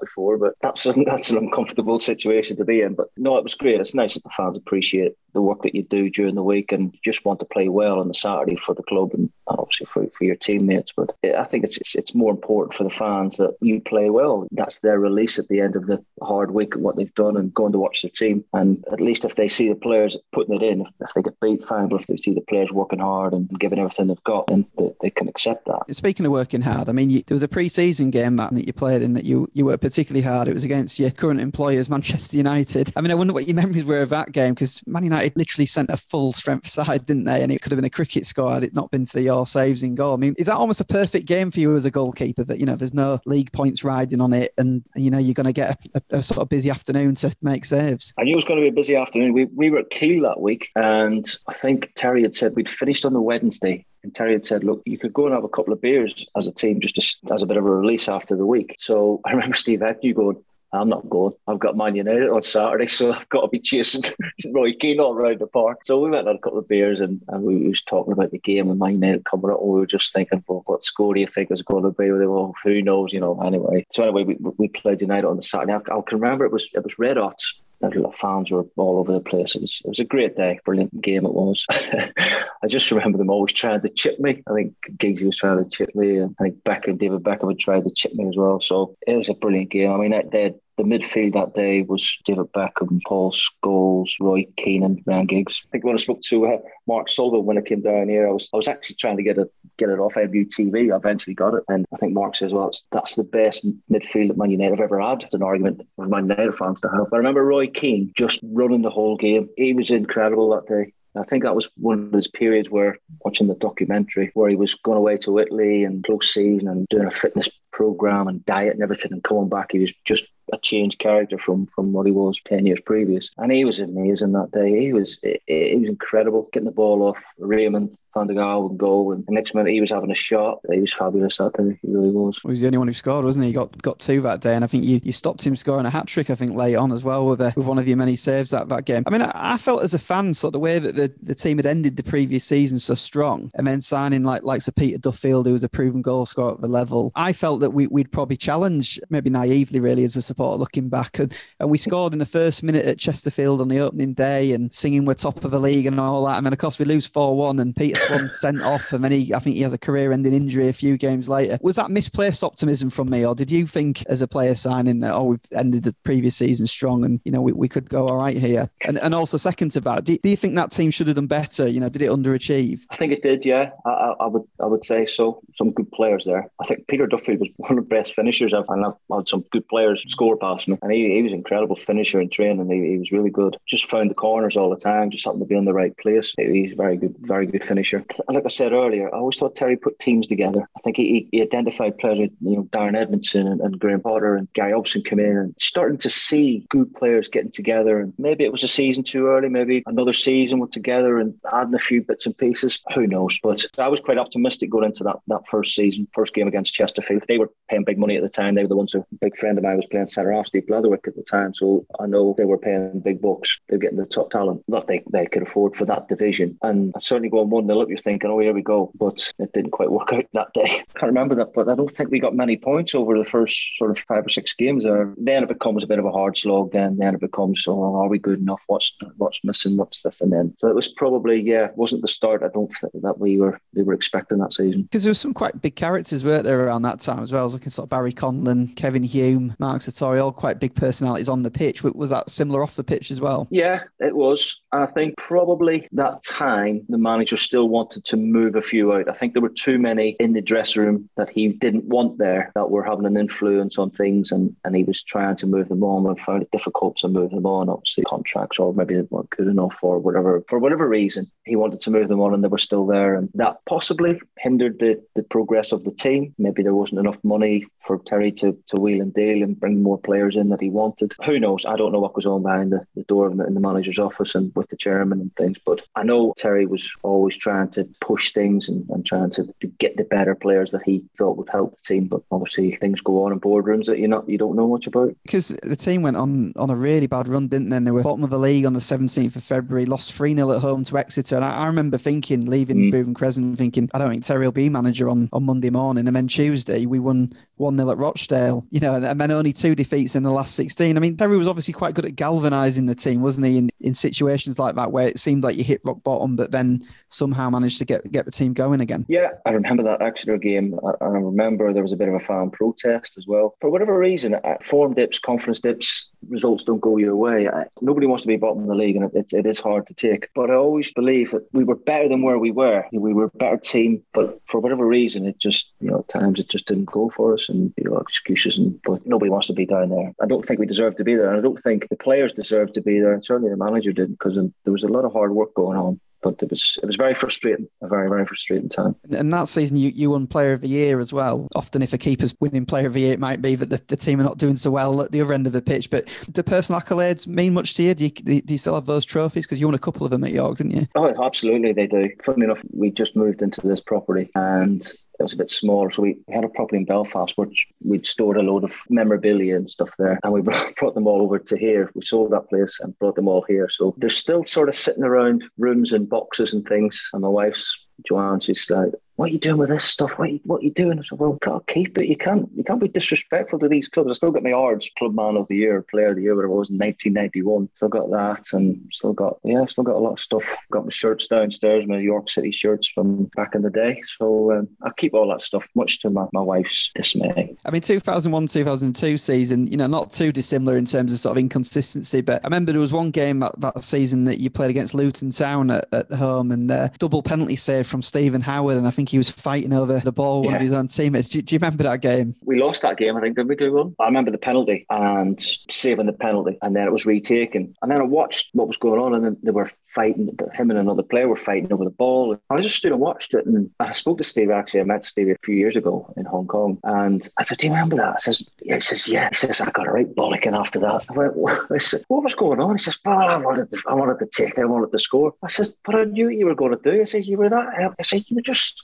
[0.00, 2.94] before, but that's, a, that's an uncomfortable situation to be in.
[2.94, 3.80] But no, it was great.
[3.80, 6.96] It's nice that the fans appreciate the work that you do during the week and
[7.04, 10.24] just want to play well on the Saturday for the club and obviously for, for
[10.24, 10.92] your teammates.
[10.96, 14.46] But I think it's, it's, it's more important for the fans that you play well.
[14.50, 17.54] That's their release at the end of the hard week of what they've done and
[17.54, 18.44] going to watch the team.
[18.52, 21.38] And at least if they see the players putting it in, if, if they get
[21.40, 21.88] beat, fine.
[21.88, 24.92] But if they see the players working hard and giving everything they've got, then they,
[25.02, 25.94] they can accept that.
[25.94, 28.72] Speaking of working hard, I mean, you, there was a pre-season game that, that you
[28.72, 30.48] played in that you, you worked particularly hard.
[30.48, 32.92] It was against your current employers, Manchester United.
[32.96, 35.66] I mean, I wonder what your memories were of that game because Man United literally
[35.66, 37.42] sent a full strength side, didn't they?
[37.42, 39.82] And it could have been a cricket score had it not been for your saves
[39.82, 40.14] in goal.
[40.14, 42.66] I mean, is that almost a perfect game for you as a goalkeeper that, you
[42.66, 45.78] know, there's no league points riding on it and, you know, you're going to get
[45.94, 48.12] a, a, a sort of busy afternoon to make saves?
[48.18, 49.32] I knew it was going to be a busy afternoon.
[49.32, 53.04] We, we were at Kiel that week and I think Terry had said we'd finished
[53.04, 55.72] on the Wednesday and Terry had said, look, you could go and have a couple
[55.72, 58.46] of beers as a team just to, as a bit of a release after the
[58.46, 58.76] week.
[58.78, 61.32] So I remember Steve Agnew going, I'm not going.
[61.46, 64.02] I've got Man United on Saturday, so I've got to be chasing
[64.52, 65.84] Roy Keane all around the park.
[65.84, 68.38] So we went had a couple of beers and, and we was talking about the
[68.38, 69.60] game and Man United coming up.
[69.60, 72.10] And we were just thinking, well, what score do you think is going to be?
[72.10, 73.86] Well, who knows, you know, anyway.
[73.94, 75.72] So anyway, we, we played United on the Saturday.
[75.72, 77.40] I, I can remember it was it was red hot
[77.80, 79.54] the fans were all over the place.
[79.54, 81.64] It was, it was a great day, brilliant game it was.
[81.70, 84.42] I just remember them always trying to chip me.
[84.46, 87.58] I think Giggsy was trying to chip me, and I think Beckham, David Beckham had
[87.58, 88.60] tried to chip me as well.
[88.60, 89.92] So it was a brilliant game.
[89.92, 94.84] I mean, that they, the midfield that day was David Beckham, Paul Scholes, Roy Keane,
[94.84, 95.62] and Ryan Giggs.
[95.66, 98.32] I think when I spoke to uh, Mark Sullivan when I came down here, I
[98.32, 100.92] was I was actually trying to get it get it off MUTV.
[100.92, 104.38] I eventually got it, and I think Mark says, "Well, that's the best midfield that
[104.38, 107.12] Man United have ever had." It's an argument for Man United fans to have.
[107.12, 109.48] I remember Roy Keane just running the whole game.
[109.56, 110.92] He was incredible that day.
[111.16, 114.74] I think that was one of those periods where watching the documentary where he was
[114.74, 118.82] going away to Italy and close season and doing a fitness program and diet and
[118.82, 122.40] everything and coming back, he was just a changed character from from what he was
[122.44, 123.30] ten years previous.
[123.38, 124.80] And he was amazing that day.
[124.80, 129.12] He was he was incredible, getting the ball off Raymond, Van der Gouw and goal.
[129.12, 130.60] And the next minute he was having a shot.
[130.70, 131.78] He was fabulous that day.
[131.82, 132.38] He really was.
[132.38, 133.50] He was the only one who scored, wasn't he?
[133.50, 135.90] He got got two that day, and I think you, you stopped him scoring a
[135.90, 136.30] hat trick.
[136.30, 138.68] I think late on as well with a, with one of your many saves that
[138.68, 139.04] that game.
[139.06, 141.34] I mean, I, I felt as a fan, sort of the way that the, the
[141.34, 144.98] team had ended the previous season so strong, and then signing like likes of Peter
[144.98, 147.12] Duffield, who was a proven goal scorer at the level.
[147.14, 151.36] I felt that we, we'd probably challenge, maybe naively, really, as a looking back, and,
[151.60, 155.04] and we scored in the first minute at Chesterfield on the opening day, and singing
[155.04, 156.36] we're top of the league and all that.
[156.36, 159.12] I mean, of course, we lose four one, and Peter Swan sent off and then
[159.12, 161.58] he, I think he has a career-ending injury a few games later.
[161.62, 165.14] Was that misplaced optimism from me, or did you think as a player signing that
[165.14, 168.16] oh we've ended the previous season strong and you know we, we could go all
[168.16, 168.70] right here?
[168.84, 171.26] And and also second to that, do, do you think that team should have done
[171.26, 171.66] better?
[171.66, 172.80] You know, did it underachieve?
[172.90, 173.44] I think it did.
[173.44, 175.40] Yeah, I, I would I would say so.
[175.54, 176.50] Some good players there.
[176.60, 179.44] I think Peter Duffield was one of the best finishers I've and I've had some
[179.52, 182.70] good players score past me, and he, he was an incredible finisher in training.
[182.70, 183.56] He, he was really good.
[183.66, 185.10] Just found the corners all the time.
[185.10, 186.34] Just happened to be in the right place.
[186.36, 188.04] He's a very good, very good finisher.
[188.28, 190.68] Like I said earlier, I always thought Terry put teams together.
[190.76, 194.52] I think he, he identified players, you know, Darren Edmondson and, and Graham Potter and
[194.52, 198.00] Gary Hobson come in and starting to see good players getting together.
[198.00, 201.74] And maybe it was a season too early, maybe another season with together and adding
[201.74, 202.78] a few bits and pieces.
[202.94, 203.38] Who knows?
[203.42, 207.24] But I was quite optimistic going into that, that first season, first game against Chesterfield.
[207.28, 208.54] They were paying big money at the time.
[208.54, 211.06] They were the ones who, big friend of mine was playing centre half, Steve Blatherwick
[211.06, 211.54] at the time.
[211.54, 213.60] So I know they were paying big bucks.
[213.68, 216.58] They were getting the top talent that they, they could afford for that division.
[216.62, 218.90] And certainly going 1 0 up, you're thinking, oh, here we go.
[218.98, 220.84] But it didn't quite work out that day.
[220.94, 223.90] Can't remember that, but I don't think we got many points over the first sort
[223.90, 225.14] of five or six games there.
[225.16, 226.72] Then it becomes a bit of a hard slog.
[226.72, 228.62] Then then it becomes, oh, are we good enough?
[228.66, 229.76] What's what's missing?
[229.76, 230.20] What's this?
[230.20, 232.42] And then so it was probably yeah, wasn't the start.
[232.42, 235.34] I don't think that we were we were expecting that season because there were some
[235.34, 237.42] quite big characters weren't there around that time as well.
[237.42, 239.82] I was looking sort of Barry Conlon, Kevin Hume, Mark
[240.16, 241.82] All quite big personalities on the pitch.
[241.84, 243.46] Was that similar off the pitch as well?
[243.50, 244.60] Yeah, it was.
[244.72, 249.08] I think probably that time the manager still wanted to move a few out.
[249.08, 252.52] I think there were too many in the dressing room that he didn't want there
[252.54, 255.82] that were having an influence on things, and, and he was trying to move them
[255.82, 257.68] on and found it difficult to move them on.
[257.68, 260.42] Obviously, contracts or maybe they weren't good enough or whatever.
[260.48, 263.28] For whatever reason, he wanted to move them on, and they were still there, and
[263.34, 266.34] that possibly hindered the, the progress of the team.
[266.38, 269.97] Maybe there wasn't enough money for Terry to, to wheel and deal and bring more
[269.98, 271.14] players in that he wanted.
[271.24, 271.64] Who knows?
[271.66, 273.98] I don't know what goes on behind the, the door in the, in the manager's
[273.98, 277.88] office and with the chairman and things, but I know Terry was always trying to
[278.00, 281.48] push things and, and trying to, to get the better players that he thought would
[281.48, 282.06] help the team.
[282.06, 285.16] But obviously, things go on in boardrooms that you not you don't know much about.
[285.22, 287.78] Because the team went on on a really bad run, didn't they?
[287.78, 290.60] They were bottom of the league on the 17th of February, lost 3 0 at
[290.60, 291.36] home to Exeter.
[291.36, 292.92] And I, I remember thinking, leaving mm.
[292.92, 296.06] Bootham Crescent, thinking, I don't think Terry will be manager on, on Monday morning.
[296.06, 299.74] And then Tuesday, we won 1 0 at Rochdale, you know, and then only two
[299.78, 300.96] defeats in the last 16.
[300.96, 303.94] I mean, Terry was obviously quite good at galvanising the team, wasn't he, in, in
[303.94, 307.78] situations like that where it seemed like you hit rock bottom, but then somehow managed
[307.78, 309.06] to get, get the team going again?
[309.08, 310.78] Yeah, I remember that Exeter game.
[310.84, 313.56] I, I remember there was a bit of a fan protest as well.
[313.60, 317.48] For whatever reason, uh, form dips, confidence dips, results don't go your way.
[317.48, 319.86] I, nobody wants to be bottom of the league, and it, it, it is hard
[319.86, 320.28] to take.
[320.34, 322.84] But I always believe that we were better than where we were.
[322.92, 326.40] We were a better team, but for whatever reason, it just, you know, at times
[326.40, 328.58] it just didn't go for us and, you know, excuses.
[328.58, 330.12] And But nobody wants to be down there.
[330.20, 331.28] I don't think we deserve to be there.
[331.28, 333.12] And I don't think the players deserve to be there.
[333.12, 336.00] And certainly the manager didn't because there was a lot of hard work going on
[336.22, 338.96] but it was it was very frustrating, a very very frustrating time.
[339.10, 341.48] And that season, you, you won Player of the Year as well.
[341.54, 343.96] Often, if a keeper's winning Player of the Year, it might be that the, the
[343.96, 345.90] team are not doing so well at the other end of the pitch.
[345.90, 347.94] But do personal accolades mean much to you?
[347.94, 349.46] Do you, do you still have those trophies?
[349.46, 350.86] Because you won a couple of them at York, didn't you?
[350.94, 352.10] Oh, absolutely, they do.
[352.22, 354.86] Funny enough, we just moved into this property, and
[355.18, 355.90] it was a bit smaller.
[355.90, 359.68] So we, had a property in Belfast, which we'd stored a load of memorabilia and
[359.68, 360.18] stuff there.
[360.22, 360.42] And we
[360.76, 361.90] brought them all over to here.
[361.94, 363.68] We sold that place and brought them all here.
[363.68, 367.08] So they're still sort of sitting around rooms and boxes and things.
[367.12, 370.16] And my wife's Joanne, she's like, what are you doing with this stuff?
[370.16, 370.96] What are you, what are you doing?
[370.96, 372.06] I said, well, can't keep it.
[372.06, 374.10] You can't you can't be disrespectful to these clubs.
[374.10, 376.52] I still got my awards, Club Man of the Year, Player of the Year, whatever
[376.52, 377.68] it was in 1991.
[377.74, 380.44] Still got that, and still got yeah, still got a lot of stuff.
[380.70, 384.00] Got my shirts downstairs, my York City shirts from back in the day.
[384.06, 387.56] So um, I keep all that stuff, much to my, my wife's dismay.
[387.64, 391.40] I mean, 2001 2002 season, you know, not too dissimilar in terms of sort of
[391.40, 394.94] inconsistency, but I remember there was one game that, that season that you played against
[394.94, 398.92] Luton Town at, at home, and uh, double penalty save from Stephen Howard, and I
[398.92, 400.56] think think he was fighting over the ball, one yeah.
[400.56, 401.30] of his own teammates.
[401.30, 402.34] Do, do, you remember that game?
[402.44, 403.94] We lost that game, I think, didn't we do one?
[403.98, 405.40] I remember the penalty and
[405.70, 407.74] saving the penalty, and then it was retaken.
[407.82, 410.36] And then I watched what was going on, and then they were fighting.
[410.54, 412.36] Him and another player were fighting over the ball.
[412.50, 414.50] I just stood and watched it, and I spoke to Steve.
[414.50, 417.66] Actually, I met Steve a few years ago in Hong Kong, and I said, "Do
[417.66, 420.14] you remember that?" I says, "Yeah." He says, "Yeah." He says, "I got a right
[420.14, 423.36] bollocking after that." I went, "What?" said, "What was going on?" He says, "Well, I
[423.36, 424.62] wanted to, I wanted to take it.
[424.62, 427.04] I wanted to score." I said, "But I knew you were going to do." I
[427.04, 428.80] said, "You were that." I said, "You were just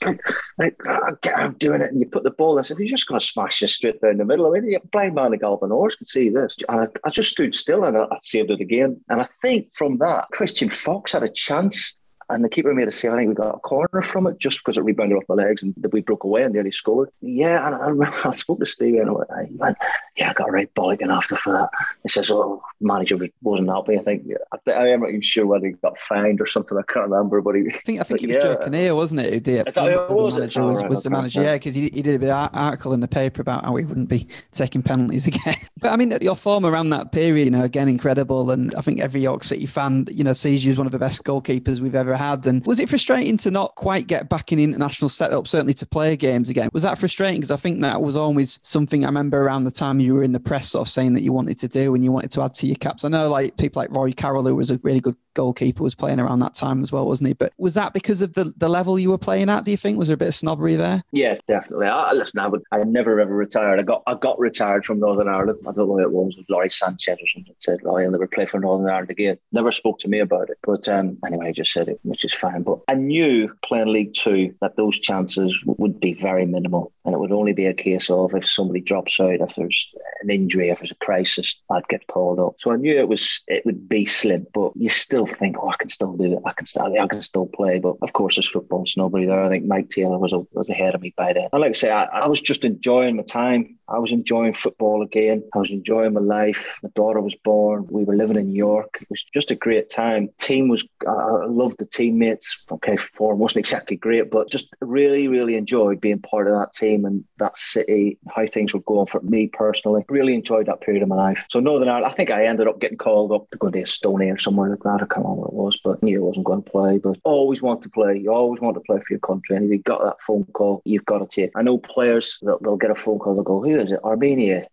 [0.57, 2.59] like, like oh, I'm doing it," and you put the ball.
[2.59, 4.87] I said, "You're just going to smash this straight down the middle." I mean, a
[4.87, 7.97] blind man of Galvin Horse could see this, and I, I just stood still and
[7.97, 9.01] I, I saved it again.
[9.09, 11.99] And I think from that, Christian Fox had a chance
[12.29, 13.13] and the keeper made a save.
[13.13, 15.61] I think we got a corner from it just because it rebounded off my legs
[15.61, 17.09] and we broke away and nearly scored.
[17.21, 19.13] Yeah, and I remember I spoke to Stevie and I
[19.57, 19.77] went,
[20.15, 21.69] yeah, I got a right bollocking after for that.
[22.03, 23.97] He says, oh, manager wasn't happy.
[23.97, 26.77] I think I, I am not even sure whether he got fined or something.
[26.77, 27.67] I can't remember, but he.
[27.67, 28.41] I think I think it was yeah.
[28.41, 29.33] Joe Kinnear, wasn't it?
[29.33, 29.67] Who did?
[29.67, 32.01] Is that who oh, was, the manager was, was the manager, yeah, because he, he
[32.01, 35.27] did a bit of article in the paper about how he wouldn't be taking penalties
[35.27, 35.57] again.
[35.79, 38.99] but I mean, your form around that period, you know, again incredible, and I think
[38.99, 41.95] every York City fan, you know, sees you as one of the best goalkeepers we've
[41.95, 42.47] ever had.
[42.47, 46.15] And was it frustrating to not quite get back in international setup, certainly to play
[46.15, 46.69] games again?
[46.73, 47.41] Was that frustrating?
[47.41, 50.31] Because I think that was always something I remember around the time you were in
[50.31, 52.53] the press sort of saying that you wanted to do and you wanted to add
[52.55, 53.05] to your caps.
[53.05, 56.19] I know like people like Roy Carroll, who was a really good goalkeeper, was playing
[56.19, 57.33] around that time as well, wasn't he?
[57.33, 59.97] But was that because of the, the level you were playing at, do you think?
[59.97, 61.03] Was there a bit of snobbery there?
[61.11, 61.87] Yeah, definitely.
[61.87, 63.79] I, listen, I, would, I never ever retired.
[63.79, 65.59] I got I got retired from Northern Ireland.
[65.61, 67.55] I don't know who it was, it was Lawrie Sanchez or something.
[67.59, 69.37] Said, oh, I'll never play for Northern Ireland again.
[69.51, 70.57] Never spoke to me about it.
[70.63, 72.63] But um, anyway, I just said it, which is fine.
[72.63, 76.91] But I knew playing League Two that those chances would be very minimal.
[77.03, 80.31] And it would only be a case of if somebody drops out, if there's an
[80.31, 82.55] injury, if there's a crisis, I'd get called up.
[82.57, 85.75] So I knew it was it would be slim, but you still think, oh, I
[85.77, 86.39] can still do it.
[86.45, 87.79] I can still, I can still play.
[87.79, 89.43] But of course, there's football snobbery there.
[89.43, 91.49] I think Maik Taylor was a, was ahead of me by then.
[91.51, 93.77] And like I say, I, I was just enjoying my time.
[93.87, 95.43] I was enjoying football again.
[95.53, 96.79] I was enjoying my life.
[96.81, 97.85] My daughter was born.
[97.89, 98.97] We were living in York.
[99.01, 100.29] It was just a great time.
[100.39, 102.65] Team was, I loved the teammates.
[102.71, 107.05] Okay, form wasn't exactly great, but just really, really enjoyed being part of that team
[107.05, 110.03] and that city, how things were going for me personally.
[110.09, 111.45] Really enjoyed that period of my life.
[111.51, 114.33] So Northern Ireland, I think I ended up getting called up to go to Estonia
[114.33, 115.03] or somewhere like that.
[115.15, 116.97] I can't remember what it was, but knew I wasn't going to play.
[116.97, 118.17] But always want to play.
[118.17, 119.55] You always want to play for your country.
[119.55, 121.51] And if you got that phone call, you've got to take.
[121.55, 123.35] I know players that they'll get a phone call.
[123.35, 124.03] They'll go, "Who is it?
[124.03, 124.67] Armenia."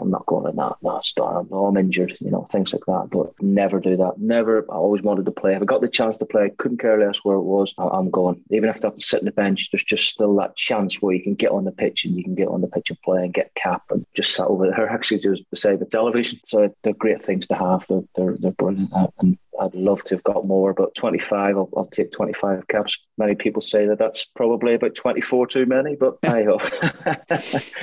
[0.00, 0.76] I'm not going to that.
[0.82, 1.46] No, start.
[1.52, 3.08] I'm injured, you know, things like that.
[3.10, 4.14] But never do that.
[4.18, 4.64] Never.
[4.70, 5.54] I always wanted to play.
[5.54, 7.74] If I got the chance to play, couldn't care less where it was.
[7.78, 8.40] I'm going.
[8.50, 11.14] Even if I have to sit on the bench, there's just still that chance where
[11.14, 13.24] you can get on the pitch and you can get on the pitch and play
[13.24, 16.38] and get cap and just sat over there actually just beside the television.
[16.46, 17.86] So they're great things to have.
[17.88, 18.92] They're they're, they're brilliant.
[18.92, 22.98] Uh, and I'd love to have got more, but 25, I'll, I'll, take 25 caps.
[23.16, 26.62] Many people say that that's probably about 24 too many, but I hope.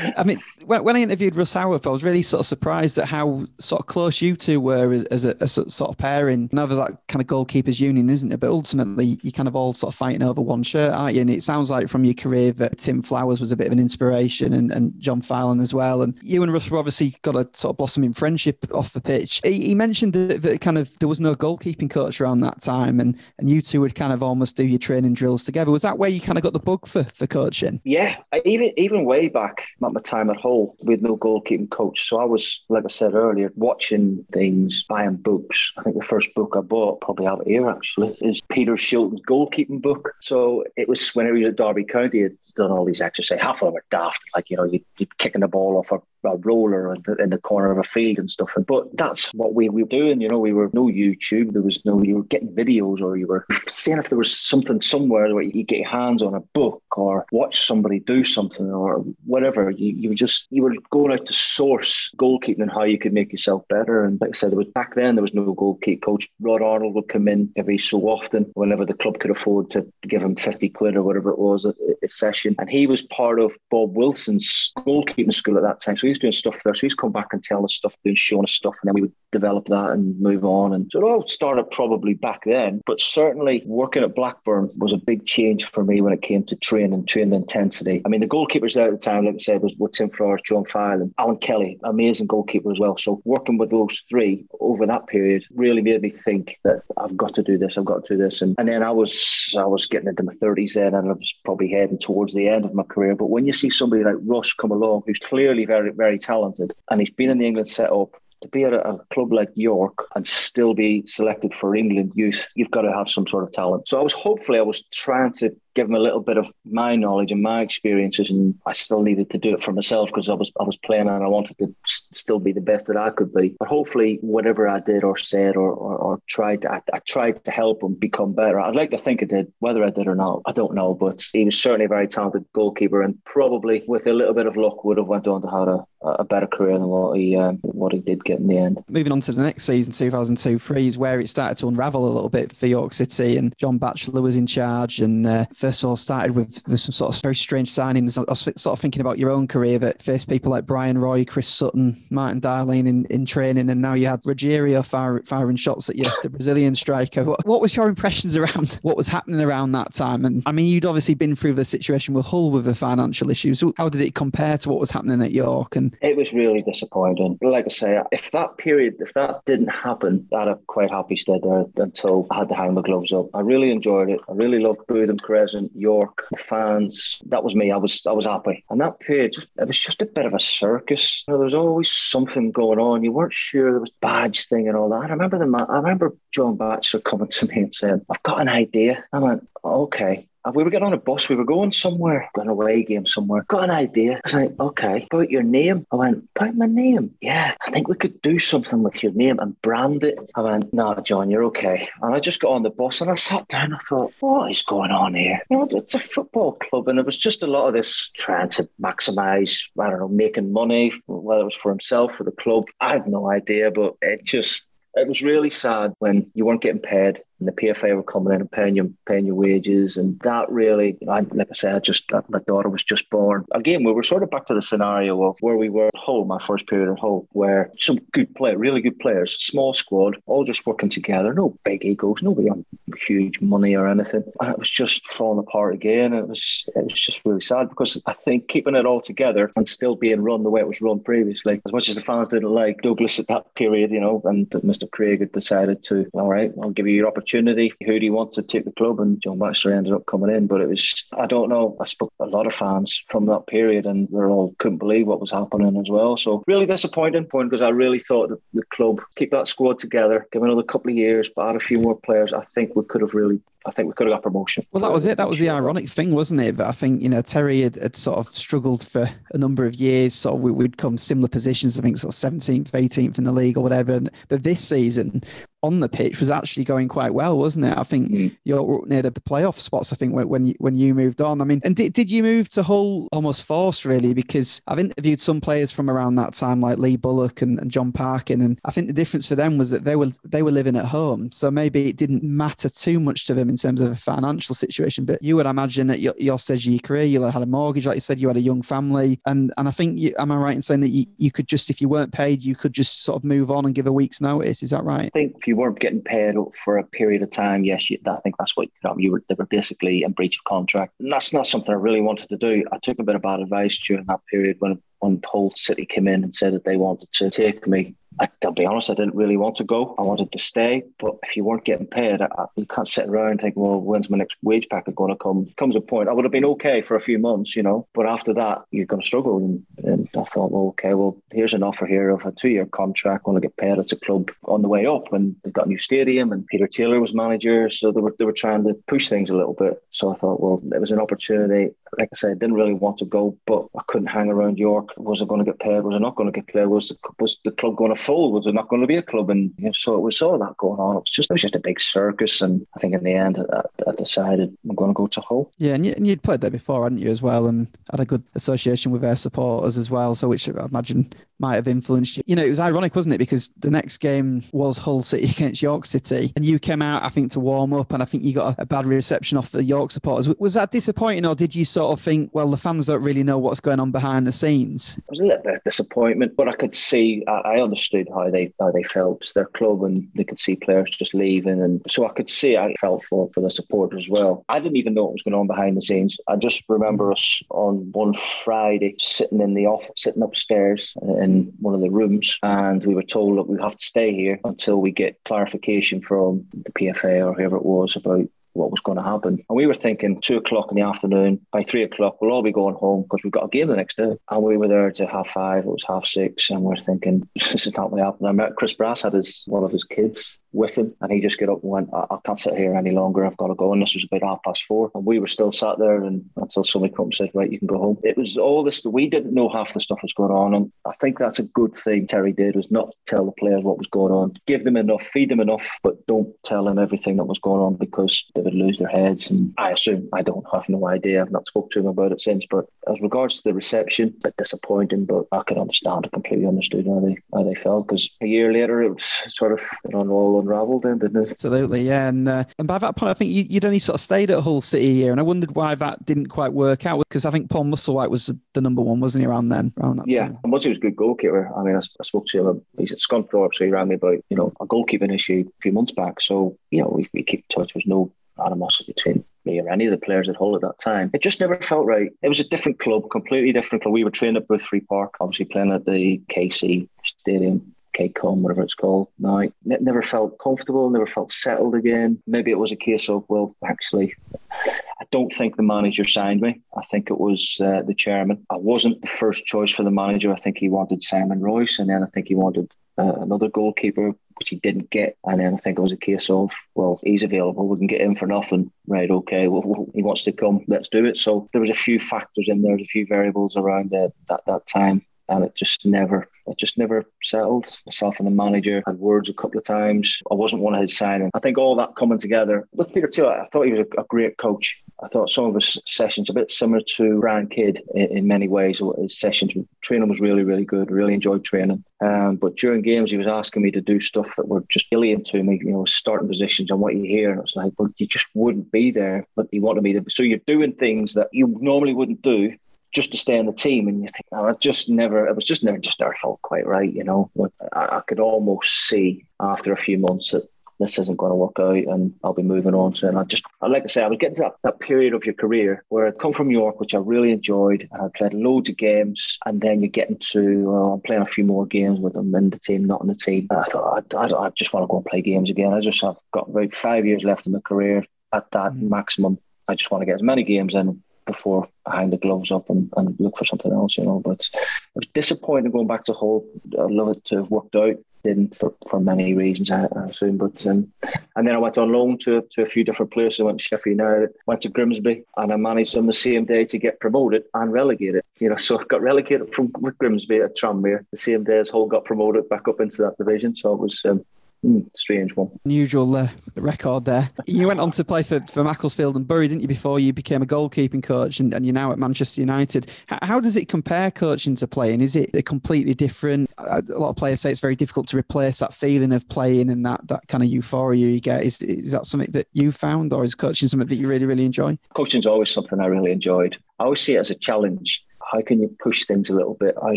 [0.17, 3.07] I mean, when, when, I interviewed Russ Howarth, I was really sort of surprised at
[3.07, 6.49] how sort of close you two were as, as a, a, sort of pairing.
[6.53, 8.39] Now there's that kind of goalkeepers union, isn't it?
[8.39, 11.21] But ultimately, you're kind of all sort of fighting over one shirt, aren't you?
[11.21, 13.79] And it sounds like from your career that Tim Flowers was a bit of an
[13.79, 16.01] inspiration and, and John Filan as well.
[16.01, 19.41] And you and Russ were obviously got a sort of blossoming friendship off the pitch.
[19.43, 22.61] He, he mentioned that, that kind of there was no goalkeeper goalkeeping coach around that
[22.61, 25.71] time, and and you two would kind of almost do your training drills together.
[25.71, 27.81] Was that where you kind of got the bug for for coaching?
[27.83, 32.07] Yeah, even even way back at my time at Hull with no goalkeeping coach.
[32.07, 35.73] So I was, like I said earlier, watching things, buying books.
[35.77, 39.81] I think the first book I bought, probably out here actually, is Peter Shilton's goalkeeping
[39.81, 40.13] book.
[40.21, 43.41] So it was whenever you at Derby County, had done all these exercises.
[43.41, 45.99] Half of them were daft, like you know, you, you're kicking the ball off a
[46.25, 48.53] a roller in the, in the, corner of a field and stuff.
[48.67, 50.21] But that's what we, we were doing.
[50.21, 51.53] You know, we were no YouTube.
[51.53, 54.81] There was no, you were getting videos or you were seeing if there was something
[54.81, 59.05] somewhere where you get your hands on a book or watch somebody do something or
[59.25, 59.69] whatever.
[59.69, 63.13] You, you were just, you were going out to source goalkeeping and how you could
[63.13, 64.03] make yourself better.
[64.03, 66.29] And like I said, there was back then, there was no goalkeeper coach.
[66.39, 70.21] Rod Arnold would come in every so often whenever the club could afford to give
[70.21, 71.73] him 50 quid or whatever it was a,
[72.03, 72.55] a session.
[72.59, 75.97] And he was part of Bob Wilson's goalkeeping school at that time.
[75.97, 76.73] So he was doing stuff there.
[76.75, 79.01] So he's come back and telling us stuff, doing showing us stuff, and then we
[79.01, 80.73] would develop that and move on.
[80.73, 84.97] And so it all started probably back then, but certainly working at Blackburn was a
[84.97, 88.01] big change for me when it came to training, training intensity.
[88.05, 90.41] I mean, the goalkeepers there at the time, like I said, was, were Tim Flowers,
[90.45, 92.97] John Filan, and Alan Kelly, amazing goalkeeper as well.
[92.97, 97.35] So working with those three over that period really made me think that I've got
[97.35, 98.41] to do this, I've got to do this.
[98.41, 101.33] And, and then I was I was getting into my 30s then and I was
[101.43, 103.15] probably heading towards the end of my career.
[103.15, 107.01] But when you see somebody like Russ come along, who's clearly very, very talented, and
[107.01, 108.15] he's been in the England setup
[108.45, 112.51] to be at a, a, club like York and still be selected for England youth,
[112.55, 113.87] you've got to have some sort of talent.
[113.87, 116.95] So I was hopefully I was trying to give him a little bit of my
[116.95, 120.33] knowledge and my experiences, and I still needed to do it for myself because I
[120.33, 123.33] was I was playing and I wanted to still be the best that I could
[123.33, 123.55] be.
[123.59, 127.43] But hopefully, whatever I did or said or or, or tried, to, I, I tried
[127.43, 128.59] to help him become better.
[128.59, 129.51] I'd like to think I did.
[129.59, 130.93] Whether I did or not, I don't know.
[130.93, 134.55] But he was certainly a very talented goalkeeper, and probably with a little bit of
[134.55, 137.57] luck would have went on to have a, a better career than what he um,
[137.61, 138.83] what he did get in the end.
[138.89, 142.29] Moving on to the next season, 2002-3 is where it started to unravel a little
[142.29, 144.99] bit for York City, and John Batchelor was in charge.
[144.99, 148.19] And uh, first all, started with, with some sort of very strange signings.
[148.19, 151.25] I was sort of thinking about your own career that faced people like Bryan Roy,
[151.25, 154.85] Chris Sutton, Martin Dahlin in, in training, and now you had Rogério
[155.25, 157.23] firing shots at you, the Brazilian striker.
[157.23, 160.23] What, what was your impressions around what was happening around that time?
[160.23, 163.63] And I mean, you'd obviously been through the situation with Hull with the financial issues.
[163.77, 165.75] How did it compare to what was happening at York?
[165.75, 167.39] And it was really disappointing.
[167.41, 171.41] Like I say, if that period, if that didn't happen, I'd have quite happy stayed
[171.41, 173.27] there until I had to hang my gloves up.
[173.33, 174.19] I really enjoyed it.
[174.29, 175.17] I really loved Bootham
[175.55, 177.17] Crescent, York, fans.
[177.27, 177.71] That was me.
[177.71, 178.63] I was I was happy.
[178.69, 181.23] And that period, just it was just a bit of a circus.
[181.27, 183.03] You know, there was always something going on.
[183.03, 185.09] You weren't sure there was badge thing and all that.
[185.09, 188.49] I remember the I remember John Batchelor coming to me and saying, "I've got an
[188.49, 191.29] idea." I went, "Okay." We were getting on a bus.
[191.29, 193.45] We were going somewhere, going away game somewhere.
[193.47, 194.15] Got an idea.
[194.15, 195.85] I was like, okay, about your name.
[195.91, 197.15] I went, about my name?
[197.21, 200.17] Yeah, I think we could do something with your name and brand it.
[200.35, 201.89] I went, nah, John, you're okay.
[202.01, 203.73] And I just got on the bus and I sat down.
[203.73, 205.41] I thought, what is going on here?
[205.49, 208.49] You know, it's a football club, and it was just a lot of this trying
[208.49, 209.61] to maximise.
[209.79, 212.65] I don't know, making money, whether it was for himself or the club.
[212.79, 214.63] I had no idea, but it just
[214.95, 218.41] it was really sad when you weren't getting paid and the PFA were coming in
[218.41, 222.11] and paying you paying your wages, and that really, I, like I said, I just
[222.29, 223.45] my daughter was just born.
[223.51, 226.25] Again, we were sort of back to the scenario of where we were at Hull,
[226.25, 230.43] my first period at Hull, where some good play, really good players, small squad, all
[230.43, 232.65] just working together, no big egos, nobody on
[233.07, 236.13] huge money or anything, and it was just falling apart again.
[236.13, 239.67] It was it was just really sad because I think keeping it all together and
[239.67, 242.49] still being run the way it was run previously, as much as the fans didn't
[242.49, 244.89] like Douglas at that period, you know, and Mr.
[244.89, 247.73] Craig had decided to, all right, I'll give you your opportunity opportunity.
[247.85, 248.99] Who do you want to take the club?
[248.99, 250.47] And John Batchelor ended up coming in.
[250.47, 253.47] But it was, I don't know, I spoke to a lot of fans from that
[253.47, 256.17] period and they all couldn't believe what was happening as well.
[256.17, 260.27] So really disappointing point because I really thought that the club keep that squad together,
[260.31, 262.33] give another couple of years, but add a few more players.
[262.33, 264.65] I think we could have really I think we could have got promotion.
[264.71, 265.17] Well, that was it.
[265.17, 266.57] That was the ironic thing, wasn't it?
[266.57, 269.75] That I think you know Terry had, had, sort of struggled for a number of
[269.75, 270.13] years.
[270.13, 271.79] Sort of we, would come similar positions.
[271.79, 274.01] I think sort of seventeenth, eighteenth in the league or whatever.
[274.29, 275.23] But this season,
[275.65, 277.77] on the pitch was actually going quite well, wasn't it?
[277.77, 278.37] I think mm.
[278.43, 279.91] you're near the playoff spots.
[279.91, 281.41] I think when you, when you moved on.
[281.41, 284.13] I mean, and did, did you move to Hull almost forced really?
[284.13, 287.91] Because I've interviewed some players from around that time, like Lee Bullock and, and Jon
[287.91, 290.75] Parkin, and I think the difference for them was that they were they were living
[290.75, 293.95] at home, so maybe it didn't matter too much to them in terms of a
[293.95, 295.05] financial situation.
[295.05, 297.85] But you would imagine at your, your stage of your career, you had a mortgage,
[297.85, 300.35] like you said, you had a young family, and and I think you, am I
[300.35, 303.03] right in saying that you, you could just if you weren't paid, you could just
[303.03, 304.63] sort of move on and give a week's notice?
[304.63, 305.05] Is that right?
[305.05, 308.17] I think if you weren't getting paid for a period of time, yes, you, I
[308.17, 309.23] think that's what you, know, you were.
[309.29, 310.93] They were basically in breach of contract.
[310.99, 312.63] And that's not something I really wanted to do.
[312.71, 316.07] I took a bit of bad advice during that period when when Hull City came
[316.07, 319.15] in and said that they wanted to take me I, will be honest, I didn't
[319.15, 319.95] really want to go.
[319.97, 323.31] I wanted to stay, but if you weren't getting paid, I, you can't sit around
[323.31, 325.51] and think, well, when's my next wage packet going to come?
[325.57, 328.05] Comes a point, I would have been okay for a few months, you know, but
[328.05, 329.37] after that, you're going to struggle.
[329.37, 332.65] And, and I thought, well, okay, well, here's an offer here of a two year
[332.65, 333.77] contract, going to get paid.
[333.77, 336.67] It's a club on the way up, and they've got a new stadium, and Peter
[336.67, 339.81] Taylor was manager, so they were they were trying to push things a little bit.
[339.91, 341.73] So I thought, well, it was an opportunity.
[341.97, 344.89] Like I said, I didn't really want to go, but I couldn't hang around York.
[344.97, 345.81] Was I going to get paid?
[345.81, 346.65] Was I not going to get paid?
[346.65, 348.33] Was the, was the club going to fold?
[348.33, 350.37] Was it not going to be a club, and you know, so it was all
[350.39, 350.97] that going on.
[350.97, 353.39] It was just it was just a big circus, and I think in the end,
[353.53, 355.51] I, I decided I'm going to go to Hull.
[355.57, 358.05] Yeah, and, you, and you'd played there before, hadn't you, as well, and had a
[358.05, 360.15] good association with their supporters as well.
[360.15, 362.23] So which I imagine might have influenced you.
[362.25, 363.17] You know, it was ironic, wasn't it?
[363.17, 367.09] Because the next game was Hull City against York City, and you came out, I
[367.09, 369.63] think, to warm up, and I think you got a, a bad reception off the
[369.63, 370.27] York supporters.
[370.39, 373.37] Was that disappointing, or did you sort of think, well, the fans don't really know
[373.37, 374.97] what's going on behind the scenes?
[374.97, 378.29] It was a little bit of disappointment, but I could see, I, I understood how
[378.29, 379.21] they how they felt.
[379.21, 382.57] It's their club, and they could see players just leaving, and so I could see
[382.57, 384.45] I felt for for the supporters as well.
[384.49, 386.17] I didn't even know what was going on behind the scenes.
[386.27, 388.13] I just remember us on one
[388.43, 390.93] Friday sitting in the office, sitting upstairs.
[391.01, 394.39] In one of the rooms, and we were told that we have to stay here
[394.43, 398.97] until we get clarification from the PFA or whoever it was about what was going
[398.97, 399.43] to happen.
[399.49, 402.51] And we were thinking two o'clock in the afternoon, by three o'clock, we'll all be
[402.51, 404.15] going home because we've got a game the next day.
[404.29, 407.67] And we were there to half five, it was half six, and we're thinking, this
[407.67, 408.25] is not going to happen.
[408.25, 411.39] I met Chris Brass had his one of his kids with him, and he just
[411.39, 413.25] got up and went, I, I can't sit here any longer.
[413.25, 413.73] I've got to go.
[413.73, 416.63] And this was about half past four, and we were still sat there, and until
[416.63, 417.97] somebody come and said, right, you can go home.
[418.03, 418.83] It was all this.
[418.85, 421.75] We didn't know half the stuff was going on, and I think that's a good
[421.75, 425.03] thing Terry did was not tell the players what was going on, give them enough,
[425.07, 428.53] feed them enough, but don't tell them everything that was going on because they would
[428.53, 429.29] lose their heads.
[429.29, 431.21] And I assume I don't have no idea.
[431.21, 432.45] I've not spoke to him about it since.
[432.49, 436.05] But as regards to the reception, a bit disappointing, but I can understand.
[436.05, 439.53] I completely understood how they how they felt because a year later it was sort
[439.53, 439.61] of
[440.03, 441.31] know, all unravelled then, didn't it?
[441.31, 442.07] Absolutely, yeah.
[442.07, 444.41] And uh, and by that point, I think you, would only sort of stayed at
[444.41, 447.49] Hull City here, and I wondered why that didn't quite work out because I think
[447.49, 449.73] Paul Musselwhite was the number one, wasn't he, around then?
[449.79, 450.39] Around yeah, time.
[450.43, 451.51] and he was a good goalkeeper.
[451.55, 452.65] I mean, I, I spoke to him.
[452.77, 455.71] He's at Scunthorpe, so he rang me about you know a goalkeeping issue a few
[455.71, 456.21] months back.
[456.21, 457.73] So you know we, we keep touch.
[457.73, 458.11] There's no
[458.43, 461.11] animosity between me or any of the players at Hull at that time.
[461.13, 462.11] It just never felt right.
[462.21, 463.93] It was a different club, completely different club.
[463.93, 467.74] We were trained at Boothferry Park, obviously playing at the KC Stadium.
[467.97, 469.09] KCOM, whatever it's called.
[469.19, 472.21] Now, it never felt comfortable, never felt settled again.
[472.27, 474.13] Maybe it was a case of, well, actually,
[474.51, 476.61] I don't think the manager signed me.
[476.77, 478.45] I think it was uh, the chairman.
[478.49, 480.33] I wasn't the first choice for the manager.
[480.33, 484.13] I think he wanted Simon Royce, and then I think he wanted uh, another goalkeeper,
[484.37, 485.17] which he didn't get.
[485.25, 487.67] And then I think it was a case of, well, he's available.
[487.67, 488.71] We can get him for nothing.
[488.87, 489.47] Right, okay.
[489.47, 490.61] Well, he wants to come.
[490.67, 491.17] Let's do it.
[491.17, 494.67] So there was a few factors in there, a few variables around uh, that that
[494.67, 497.75] time and it just never it just never settled.
[497.85, 500.21] Myself and the manager had words a couple of times.
[500.29, 501.31] I wasn't one of his signing.
[501.33, 503.27] I think all that coming together with Peter too.
[503.27, 504.81] I thought he was a, a great coach.
[505.03, 508.47] I thought some of his sessions a bit similar to Brian Kidd in, in many
[508.47, 508.79] ways.
[508.99, 510.91] His sessions training was really really good.
[510.91, 511.83] Really enjoyed training.
[512.01, 515.23] Um, but during games, he was asking me to do stuff that were just alien
[515.25, 515.59] to me.
[515.63, 518.71] You know, starting positions and what you hear, and it's like, well, you just wouldn't
[518.71, 519.25] be there.
[519.35, 520.03] But he wanted me to.
[520.09, 522.55] So you're doing things that you normally wouldn't do
[522.95, 523.87] just to stay on the team.
[523.87, 526.65] And you think, oh, I just never, it was just never, just never felt quite
[526.65, 527.29] right, you know.
[527.73, 531.57] I, I could almost see after a few months that this isn't going to work
[531.59, 532.95] out and I'll be moving on.
[532.95, 535.25] So, and I just, like I say, I was getting to that, that period of
[535.25, 538.69] your career where I'd come from York, which I really enjoyed, and I played loads
[538.69, 539.37] of games.
[539.45, 542.49] And then you get into, uh, I'm playing a few more games with them in
[542.49, 543.47] the team, not in the team.
[543.49, 545.73] And I thought, I, I, I, just want to go and play games again.
[545.73, 548.89] I just have got about five years left in my career at that mm-hmm.
[548.89, 549.37] maximum.
[549.67, 552.69] I just want to get as many games in before I hang the gloves up
[552.69, 554.21] and, and look for something else, you know.
[554.23, 556.45] But it was disappointing going back to Hull.
[556.79, 557.95] I'd love it to have worked out.
[558.23, 560.37] Didn't for, for many reasons, I, I assume.
[560.37, 560.91] But um,
[561.35, 563.39] and then I went on loan to to a few different places.
[563.39, 566.65] I went to Sheffield United, went to Grimsby, and I managed on the same day
[566.65, 568.23] to get promoted and relegated.
[568.39, 571.85] You know, so I got relegated from Grimsby at Tranmere the same day as Hull
[571.85, 573.55] got promoted back up into that division.
[573.55, 574.25] So it was um,
[574.65, 575.51] Mm, strange one.
[575.63, 577.29] Unusual uh, record there.
[577.45, 580.41] You went on to play for, for Macclesfield and Bury, didn't you, before you became
[580.41, 582.91] a goalkeeping coach and, and you're now at Manchester United.
[583.05, 585.01] How, how does it compare coaching to playing?
[585.01, 586.51] Is it a completely different?
[586.57, 589.85] A lot of players say it's very difficult to replace that feeling of playing and
[589.85, 591.43] that, that kind of euphoria you get.
[591.43, 594.45] Is, is that something that you found or is coaching something that you really, really
[594.45, 594.79] enjoy?
[594.95, 596.57] Coaching's always something I really enjoyed.
[596.79, 599.75] I always see it as a challenge how can you push things a little bit?
[599.79, 599.93] How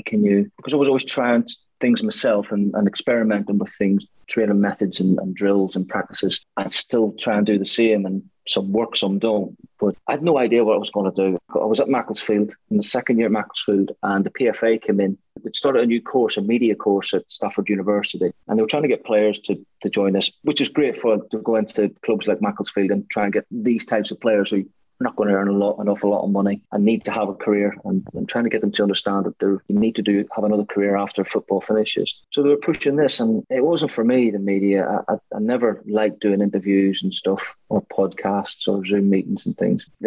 [0.04, 0.50] can you?
[0.58, 1.44] Because I was always trying
[1.80, 6.68] things myself and, and experimenting with things, training methods and, and drills and practices, I
[6.68, 8.06] still try and do the same.
[8.06, 9.56] And some work, some don't.
[9.78, 11.38] But I had no idea what I was going to do.
[11.54, 15.16] I was at Macclesfield in the second year at Macclesfield, and the PFA came in.
[15.42, 18.82] They started a new course, a media course at Stafford University, and they were trying
[18.82, 22.26] to get players to, to join this, which is great for to go into clubs
[22.26, 24.64] like Macclesfield and try and get these types of players who
[25.00, 27.28] not going to earn a lot, an awful lot of money and need to have
[27.28, 30.26] a career and, and trying to get them to understand that you need to do
[30.34, 32.22] have another career after football finishes.
[32.32, 34.30] So they were pushing this, and it wasn't for me.
[34.30, 39.46] The media, I, I never liked doing interviews and stuff or podcasts or Zoom meetings
[39.46, 39.88] and things.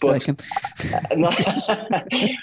[0.00, 0.36] Taken.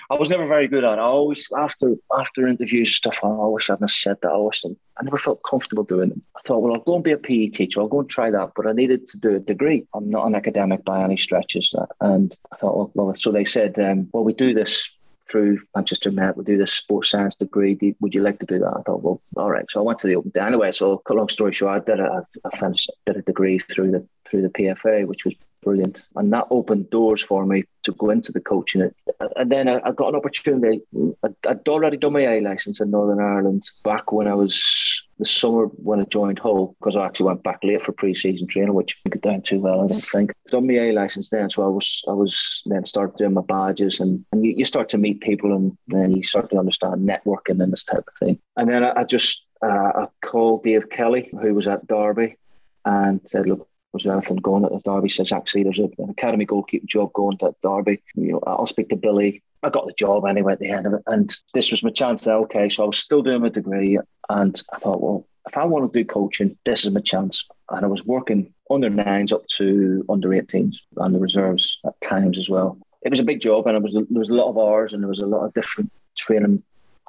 [0.10, 1.00] I was never very good at it.
[1.00, 3.20] I always after after interviews and stuff.
[3.24, 4.32] I I hadn't said that.
[4.32, 4.64] I was
[4.98, 6.18] I never felt comfortable doing it.
[6.36, 7.82] I thought, well, I'll go and be a PE teacher.
[7.82, 9.86] I'll go and try that, but I needed to do a degree.
[9.94, 11.74] I'm not an academic by any stretches.
[12.02, 14.90] And I thought, well, well so they said, um, well, we do this
[15.30, 16.38] through Manchester Met.
[16.38, 17.96] We do this sports science degree.
[18.00, 18.76] Would you like to do that?
[18.78, 19.66] I thought, well, all right.
[19.70, 20.72] So I went to the open day anyway.
[20.72, 22.74] So, cut long story short, I did a, I
[23.06, 25.36] did a degree through the through the PFA, which was
[25.66, 28.90] brilliant, and that opened doors for me to go into the coaching.
[29.36, 30.82] And then I, got an opportunity.
[31.24, 35.66] I'd already done my A license in Northern Ireland back when I was the summer
[35.66, 39.22] when I joined Hull because I actually went back late for pre-season training, which didn't
[39.22, 40.34] get down too well, I don't think.
[40.48, 44.00] Done my A license then, so I was I was then started doing my badges
[44.00, 47.62] and, and you, you start to meet people and then you start to understand networking
[47.62, 48.40] and this type of thing.
[48.58, 52.38] And then I, I just uh, I called Dave Kelly, who was at Derby,
[52.84, 55.08] and said, look, was there anything going at the Derby?
[55.08, 58.04] Says actually there's a, an academy goalkeeping job going at Derby.
[58.16, 59.42] You know, I'll speak to Billy.
[59.64, 62.28] I got the job anyway at the end of it, and this was my chance.
[62.28, 63.98] Okay, so I was still doing my degree,
[64.30, 67.48] and I thought, well, if I want to do coaching, this is my chance.
[67.70, 72.38] And I was working under nines up to under 18s and the reserves at times
[72.38, 72.78] as well.
[73.04, 75.02] It was a big job, and it was there was a lot of hours, and
[75.02, 76.64] there was a lot of different training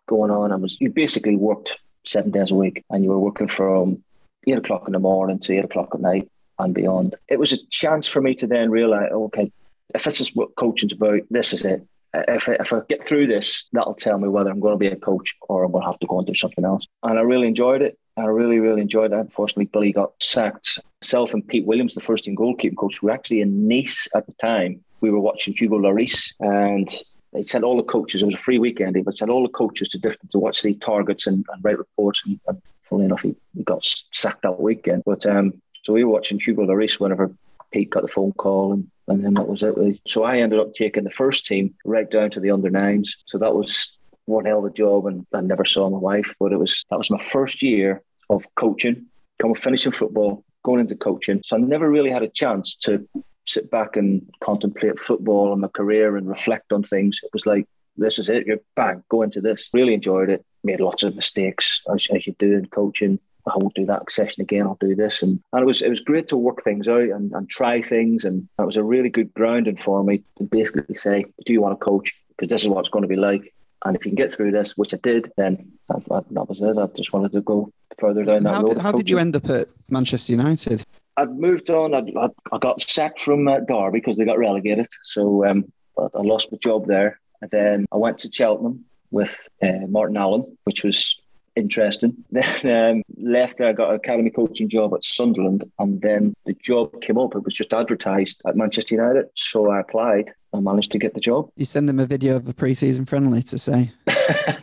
[0.07, 0.53] going on.
[0.53, 4.05] I was you basically worked seven days a week, and you were working from
[4.47, 7.15] eight o'clock in the morning to eight o'clock at night and beyond.
[7.29, 9.53] It was a chance for me to then realize, okay,
[9.95, 11.87] if this is what coaching's about, this is it.
[12.15, 14.87] If I, if I get through this, that'll tell me whether I'm going to be
[14.87, 16.87] a coach or I'm going to have to go and do something else.
[17.03, 17.99] And I really enjoyed it.
[18.17, 19.19] I really, really enjoyed it.
[19.19, 20.79] Unfortunately, Billy got sacked.
[21.03, 24.33] Self and Pete Williams, the first team goalkeeping coach, were actually in Nice at the
[24.33, 24.83] time.
[25.03, 26.89] We were watching Hugo Lloris and
[27.37, 29.53] they sent all the coaches, it was a free weekend, he but sent all the
[29.53, 32.23] coaches to different to watch these targets and, and write reports.
[32.25, 35.03] And, and funnily enough, he, he got sacked that weekend.
[35.05, 37.31] But um, so we were watching Hugo Lloris whenever
[37.71, 40.01] Pete got the phone call, and, and then that was it.
[40.09, 43.15] So I ended up taking the first team right down to the under nines.
[43.27, 46.51] So that was one hell of a job, and I never saw my wife, but
[46.51, 49.07] it was that was my first year of coaching,
[49.41, 51.41] coming finishing football, going into coaching.
[51.45, 53.09] So I never really had a chance to
[53.47, 57.21] sit back and contemplate football and my career and reflect on things.
[57.23, 58.45] It was like this is it.
[58.45, 59.71] You're bang, go into this.
[59.73, 60.45] Really enjoyed it.
[60.65, 63.21] Made lots of mistakes as, as you do in coaching.
[63.47, 64.63] I won't do that session again.
[64.63, 67.33] I'll do this, and, and it was it was great to work things out and,
[67.33, 71.25] and try things, and that was a really good grounding for me to basically say,
[71.45, 72.15] do you want to coach?
[72.31, 74.51] Because this is what it's going to be like, and if you can get through
[74.51, 76.77] this, which I did, then that, that was it.
[76.77, 78.69] I just wanted to go further down that how road.
[78.69, 80.85] Did, how did you end up at Manchester United?
[81.17, 81.95] I'd moved on.
[81.95, 86.21] I'd, I'd, i got sacked from uh, Derby because they got relegated, so um, I
[86.21, 87.21] lost my job there.
[87.43, 91.17] And then I went to Cheltenham with uh, Martin Allen, which was
[91.57, 92.17] interesting.
[92.31, 96.53] Then um, left there, I got an academy coaching job at Sunderland, and then the
[96.55, 97.35] job came up.
[97.35, 101.21] It was just advertised at Manchester United, so I applied and managed to get the
[101.21, 101.51] job.
[101.57, 103.91] You send them a video of a pre-season friendly to say,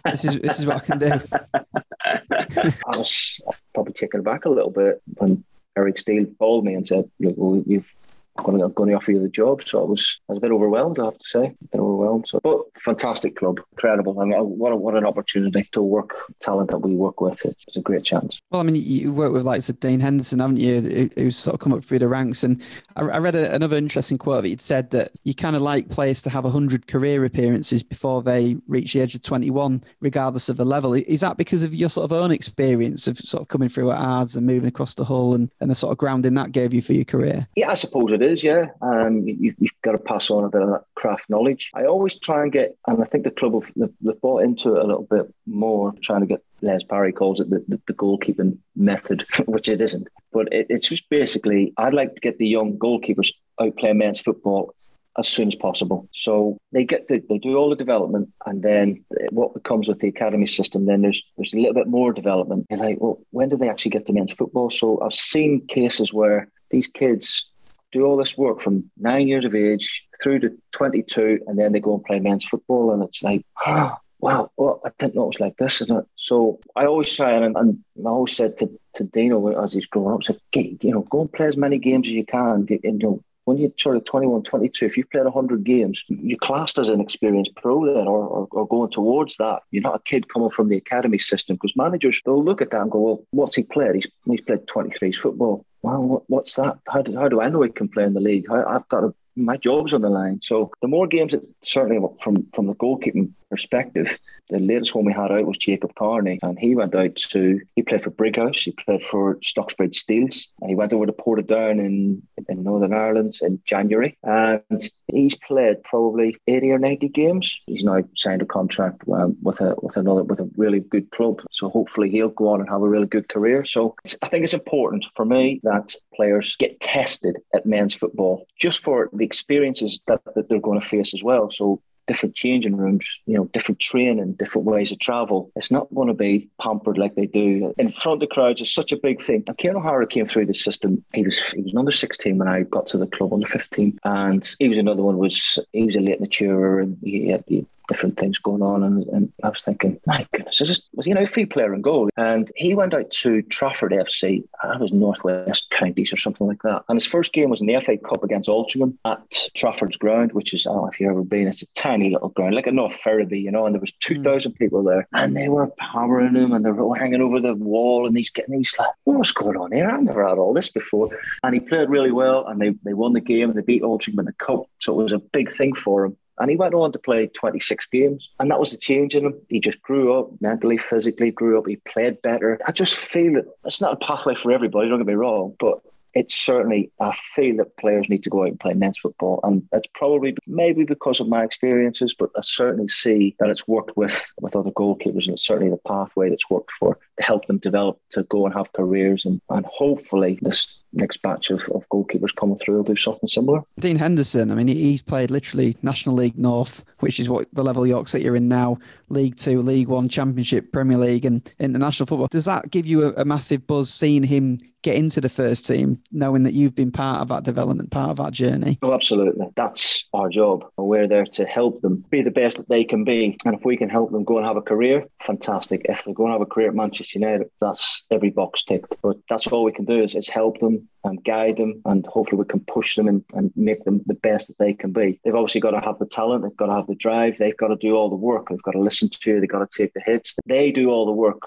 [0.05, 1.11] "This is this is what I can do."
[2.05, 3.41] I was
[3.73, 5.43] probably taken aback a little bit when
[5.77, 7.95] Eric Steele called me and said, "Look, we've
[8.37, 9.63] going to, going to offer you the job.
[9.63, 12.27] So I was I was a bit overwhelmed, I have to say, a bit overwhelmed.
[12.27, 14.19] So, but fantastic club, incredible.
[14.19, 17.45] I mean, uh, what a, what an opportunity to work talent that we work with.
[17.45, 18.39] It's, it's a great chance.
[18.49, 21.09] Well, I mean, you work with like Dean Henderson, haven't you?
[21.15, 22.43] Who's sort of come up through the ranks.
[22.43, 22.61] And
[22.95, 25.89] I, I read a, another interesting quote that you'd said that you kind of like
[25.89, 30.49] players to have hundred career appearances before they reach the age of twenty one, regardless
[30.49, 30.93] of the level.
[30.93, 33.99] Is that because of your sort of own experience of sort of coming through at
[33.99, 36.81] Ards and moving across the hull and, and the sort of grounding that gave you
[36.81, 37.47] for your career?
[37.55, 38.67] Yeah, I suppose it is, yeah.
[38.81, 41.71] Um, you, have got to pass on a bit of that craft knowledge.
[41.73, 44.75] I always try and get, and I think the club have they've, they've bought into
[44.75, 46.43] it a little bit more, trying to get.
[46.61, 50.07] Les Parry calls it the, the, the goalkeeping method, which it isn't.
[50.31, 54.21] But it, it's just basically, I'd like to get the young goalkeepers out playing men's
[54.21, 54.73] football
[55.17, 56.07] as soon as possible.
[56.13, 60.07] So they get the, they do all the development, and then what comes with the
[60.07, 62.65] academy system, then there's there's a little bit more development.
[62.69, 64.69] And like, well, when do they actually get to men's football?
[64.69, 67.51] So I've seen cases where these kids
[67.93, 71.79] do all this work from nine years of age through to 22, and then they
[71.79, 72.91] go and play men's football.
[72.91, 76.05] And it's like, oh, wow, well, I didn't know it was like this, it?
[76.15, 80.13] So I always try and, and I always said to, to Dino as he's growing
[80.13, 82.63] up, said, you know, go and play as many games as you can.
[82.63, 86.01] Get, and, you know, when you're sort of 21, 22, if you've played 100 games,
[86.07, 89.63] you're classed as an experienced pro then or, or, or, going towards that.
[89.71, 92.81] You're not a kid coming from the academy system because managers, they'll look at that
[92.81, 93.95] and go, well, what's he played?
[93.95, 95.65] He's, he's played 23's football.
[95.83, 96.79] Well, what, what's that?
[96.87, 98.49] How do, how do I know he can play in the league?
[98.49, 100.39] I've got to my job's on the line.
[100.43, 105.13] So the more games that certainly from from the goalkeeping perspective, the latest one we
[105.13, 108.71] had out was Jacob Carney, and he went out to he played for Brighouse, he
[108.71, 113.61] played for Stocksbridge Steels, and he went over to Portadown in in Northern Ireland in
[113.65, 117.45] January, and he's played probably eighty or ninety games.
[117.67, 121.41] He's now signed a contract um, with a with another with a really good club,
[121.51, 123.65] so hopefully he'll go on and have a really good career.
[123.65, 128.83] So I think it's important for me that players get tested at men's football just
[128.83, 131.51] for the experiences that, that they're going to face as well.
[131.51, 135.51] So different changing rooms, you know, different training, different ways of travel.
[135.55, 138.61] It's not going to be pampered like they do in front of crowds.
[138.61, 139.43] It's such a big thing.
[139.47, 141.03] And Kieran O'Hara came through the system.
[141.13, 144.55] He was he was under 16 when I got to the club under 15, and
[144.59, 145.17] he was another one.
[145.17, 148.83] Was he was a late maturer and he had, he different things going on.
[148.83, 151.81] And, and I was thinking, my goodness, is this, was he an outfield player in
[151.81, 152.09] goal?
[152.17, 154.43] And he went out to Trafford FC.
[154.63, 156.83] That was Northwest Counties or something like that.
[156.89, 160.53] And his first game was in the FA Cup against Altrincham at Trafford's ground, which
[160.53, 162.71] is, I don't know if you've ever been, it's a tiny little ground, like a
[162.71, 164.57] North Ferriby, you know, and there was 2,000 mm.
[164.57, 165.07] people there.
[165.13, 168.57] And they were hammering him and they were hanging over the wall and he's getting,
[168.57, 169.89] he's like, what's going on here?
[169.89, 171.09] I've never had all this before.
[171.43, 174.19] And he played really well and they, they won the game and they beat Altrincham
[174.19, 174.65] in the Cup.
[174.79, 176.17] So it was a big thing for him.
[176.39, 178.29] And he went on to play 26 games.
[178.39, 179.39] And that was the change in him.
[179.49, 181.67] He just grew up mentally, physically, grew up.
[181.67, 182.59] He played better.
[182.67, 185.79] I just feel that it's not a pathway for everybody, don't get me wrong, but
[186.13, 189.67] it's certainly I feel that players need to go out and play men's football, and
[189.71, 194.31] that's probably maybe because of my experiences, but I certainly see that it's worked with
[194.39, 197.99] with other goalkeepers, and it's certainly the pathway that's worked for to help them develop
[198.11, 202.57] to go and have careers, and and hopefully this next batch of, of goalkeepers coming
[202.57, 203.61] through will do something similar.
[203.79, 207.85] Dean Henderson, I mean, he's played literally National League North, which is what the level
[207.85, 208.77] York City are in now,
[209.09, 212.27] League Two, League One, Championship, Premier League, and international football.
[212.29, 216.01] Does that give you a, a massive buzz seeing him get into the first team,
[216.11, 218.77] knowing that you've been part of that development, part of that journey?
[218.81, 219.47] Oh, absolutely.
[219.55, 220.65] That's our job.
[220.77, 223.37] We're there to help them be the best that they can be.
[223.45, 225.85] And if we can help them go and have a career, fantastic.
[225.85, 228.97] If they go and have a career at Manchester United, that's every box ticked.
[229.01, 232.39] But that's all we can do is, is help them and guide them and hopefully
[232.39, 235.19] we can push them and, and make them the best that they can be.
[235.23, 237.67] They've obviously got to have the talent, they've got to have the drive, they've got
[237.67, 239.93] to do all the work, they've got to listen to you, they've got to take
[239.93, 240.35] the hits.
[240.45, 241.41] They do all the work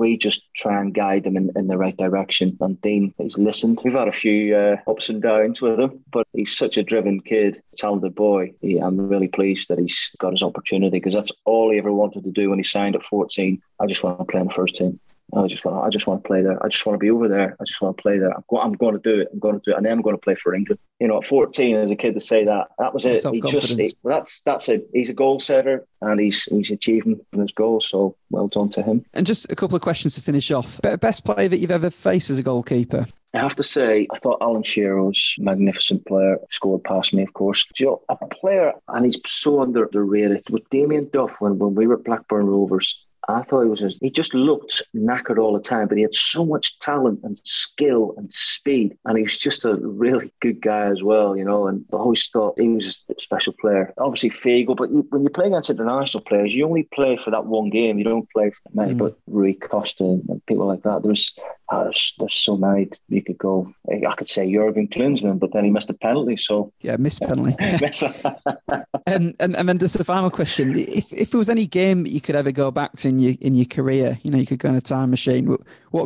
[0.00, 2.56] we just try and guide them in, in the right direction.
[2.60, 3.80] And Dean, he's listened.
[3.84, 7.20] We've had a few uh, ups and downs with him, but he's such a driven
[7.20, 8.54] kid, talented boy.
[8.62, 12.24] He, I'm really pleased that he's got his opportunity because that's all he ever wanted
[12.24, 13.60] to do when he signed at 14.
[13.78, 14.98] I just want to play in the first team.
[15.34, 16.62] I just want, I just want to play there.
[16.64, 17.56] I just want to be over there.
[17.60, 18.34] I just want to play there.
[18.34, 19.28] I'm, go, I'm going to do it.
[19.32, 20.80] I'm going to do it, and then I'm going to play for England.
[20.98, 23.24] You know, at 14 as a kid to say that, that was it.
[23.32, 24.88] He just, he, that's that's it.
[24.92, 27.88] He's a goal setter, and he's he's achieving his goals.
[27.88, 29.04] So well done to him.
[29.14, 30.80] And just a couple of questions to finish off.
[31.00, 33.06] Best player that you've ever faced as a goalkeeper?
[33.32, 37.22] I have to say, I thought Alan Shearer was a magnificent player, scored past me,
[37.22, 37.64] of course.
[37.78, 41.96] you know, a player, and he's so underrated, with Damien Duff when, when we were
[41.96, 43.06] Blackburn Rovers.
[43.28, 46.14] I thought he was just, he just looked knackered all the time, but he had
[46.14, 50.86] so much talent and skill and speed, and he was just a really good guy
[50.86, 51.66] as well, you know.
[51.66, 53.92] And I always thought he was a special player.
[53.98, 57.46] Obviously Figo, but you, when you play against international players, you only play for that
[57.46, 57.98] one game.
[57.98, 58.94] You don't play for many.
[58.94, 58.98] Mm.
[58.98, 61.34] But Rui Costa and people like that, there's
[61.70, 63.72] oh, there's, there's so many you could go.
[63.88, 66.36] I could say Jurgen Klinsmann, but then he missed a penalty.
[66.36, 67.54] So yeah, missed penalty.
[69.06, 72.20] um, and and then just a final question: if if there was any game you
[72.20, 74.68] could ever go back to in your in your career, you know, you could go
[74.68, 75.46] in a time machine.
[75.46, 75.60] What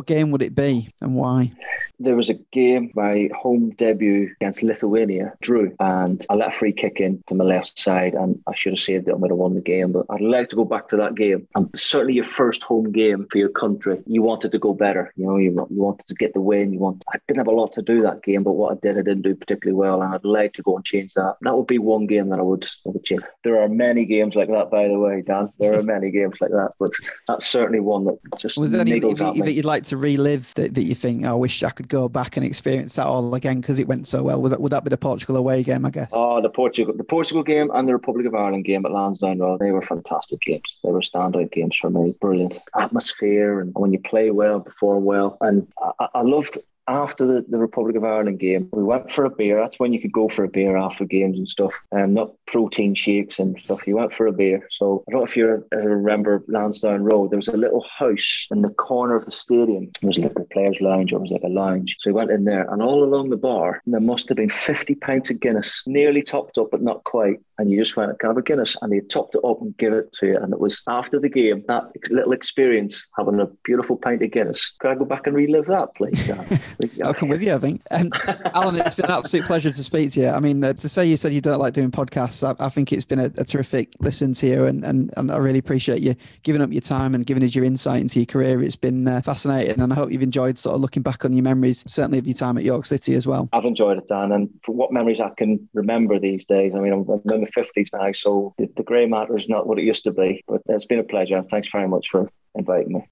[0.05, 1.51] game would it be and why?
[1.99, 6.73] There was a game, my home debut against Lithuania, drew, and I let a free
[6.73, 9.13] kick in to my left side, and I should have saved it.
[9.13, 11.47] I might have won the game, but I'd like to go back to that game.
[11.55, 15.13] And certainly your first home game for your country, you wanted to go better.
[15.15, 16.73] You know, you, you wanted to get the win.
[16.73, 17.03] You want.
[17.13, 19.21] I didn't have a lot to do that game, but what I did, I didn't
[19.21, 21.35] do particularly well, and I'd like to go and change that.
[21.41, 23.23] That would be one game that I would, I would change.
[23.43, 25.51] There are many games like that, by the way, Dan.
[25.59, 26.91] There are many games like that, but
[27.27, 30.83] that's certainly one that just was there any that you'd like to relive that, that
[30.83, 33.79] you think oh, I wish I could go back and experience that all again because
[33.79, 34.41] it went so well?
[34.41, 35.85] Was that would that be the Portugal away game?
[35.85, 36.09] I guess.
[36.13, 39.59] Oh, the Portugal, the Portugal game and the Republic of Ireland game at Lansdowne Road.
[39.59, 40.79] They were fantastic games.
[40.83, 42.15] They were standout games for me.
[42.21, 45.67] Brilliant atmosphere, and when you play well, perform well, and
[45.99, 46.57] I, I loved
[46.87, 49.59] after the, the Republic of Ireland game, we went for a beer.
[49.59, 52.31] That's when you could go for a beer after games and stuff, and um, not
[52.47, 53.87] protein shakes and stuff.
[53.87, 54.67] You went for a beer.
[54.71, 57.31] So I don't know if you remember Lansdowne Road.
[57.31, 59.89] There was a little house in the corner of the stadium.
[60.01, 61.97] It was like a players' lounge, or it was like a lounge.
[61.99, 64.95] So we went in there, and all along the bar, there must have been fifty
[64.95, 67.39] pints of Guinness, nearly topped up, but not quite.
[67.57, 69.75] And you just went, "Can I have a Guinness?" And they topped it up and
[69.77, 70.37] give it to you.
[70.37, 74.75] And it was after the game that little experience, having a beautiful pint of Guinness.
[74.79, 76.29] Could I go back and relive that, please?
[77.03, 77.81] I'll come with you, I think.
[77.91, 78.11] Um,
[78.53, 80.29] Alan, it's been an absolute pleasure to speak to you.
[80.29, 82.91] I mean, uh, to say you said you don't like doing podcasts, I, I think
[82.91, 86.15] it's been a, a, terrific listen to you, and, and, and I really appreciate you
[86.43, 88.61] giving up your time and giving us your insight into your career.
[88.61, 91.43] It's been uh, fascinating, and I hope you've enjoyed sort of looking back on your
[91.43, 93.49] memories, certainly of your time at York City as well.
[93.53, 96.73] I've enjoyed it, Dan, and for what memories I can remember these days.
[96.75, 99.67] I mean, I'm, I'm in the 50s now, so the, the grey matter is not
[99.67, 101.43] what it used to be, but it's been a pleasure.
[101.49, 103.07] Thanks very much for inviting me.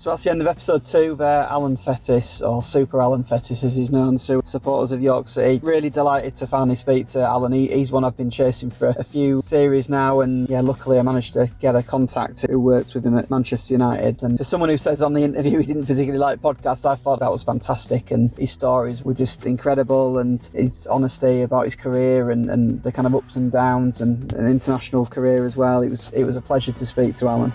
[0.00, 1.42] So that's the end of episode two there.
[1.42, 5.60] Alan Fettis, or Super Alan Fettis as he's known to supporters of York City.
[5.62, 7.52] Really delighted to finally speak to Alan.
[7.52, 11.02] He, he's one I've been chasing for a few series now, and yeah, luckily I
[11.02, 14.22] managed to get a contact who worked with him at Manchester United.
[14.22, 17.20] And for someone who says on the interview he didn't particularly like podcasts, I thought
[17.20, 22.30] that was fantastic, and his stories were just incredible, and his honesty about his career
[22.30, 25.82] and, and the kind of ups and downs and an international career as well.
[25.82, 27.52] It was it was a pleasure to speak to Alan.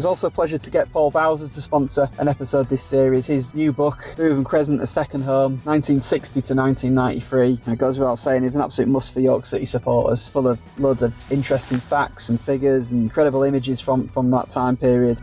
[0.00, 3.26] Was also a pleasure to get Paul Bowser to sponsor an episode this series.
[3.26, 7.70] His new book, Bootham Crescent, A Second Home, 1960 to 1993.
[7.70, 11.02] it goes without saying, it's an absolute must for York City supporters, full of loads
[11.02, 15.20] of interesting facts and figures and incredible images from, from that time period.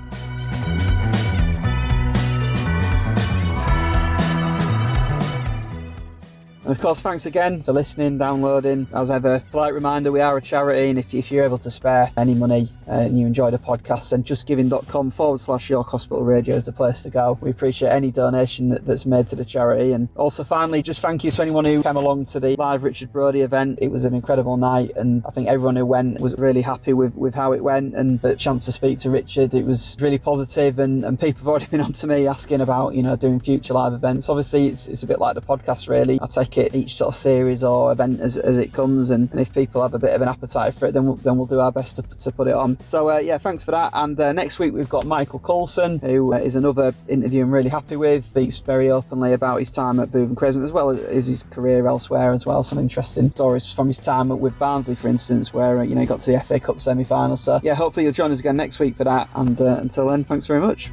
[6.67, 8.87] And of course, thanks again for listening, downloading.
[8.93, 12.11] As ever, polite reminder we are a charity, and if, if you're able to spare
[12.17, 16.57] any money uh, and you enjoy the podcast, then justgiving.com forward slash York Hospital Radio
[16.57, 17.37] is the place to go.
[17.39, 19.93] We appreciate any donation that, that's made to the charity.
[19.93, 23.13] And also, finally, just thank you to anyone who came along to the live Richard
[23.13, 23.79] Brodie event.
[23.81, 27.15] It was an incredible night, and I think everyone who went was really happy with,
[27.15, 27.93] with how it went.
[27.93, 31.47] And the chance to speak to Richard, it was really positive, and, and people have
[31.47, 34.27] already been on to me asking about, you know, doing future live events.
[34.27, 36.19] Obviously, it's, it's a bit like the podcast, really.
[36.21, 39.53] I take each sort of series or event as, as it comes, and, and if
[39.53, 41.71] people have a bit of an appetite for it, then we'll, then we'll do our
[41.71, 42.77] best to, to put it on.
[42.83, 43.91] So, uh, yeah, thanks for that.
[43.93, 47.69] And uh, next week, we've got Michael Coulson, who uh, is another interview I'm really
[47.69, 51.43] happy with, speaks very openly about his time at Bootham Crescent as well as his
[51.51, 52.63] career elsewhere as well.
[52.63, 56.07] Some interesting stories from his time with Barnsley, for instance, where, uh, you know, he
[56.07, 57.35] got to the FA Cup semi final.
[57.35, 59.29] So, yeah, hopefully you'll join us again next week for that.
[59.35, 60.89] And uh, until then, thanks very much.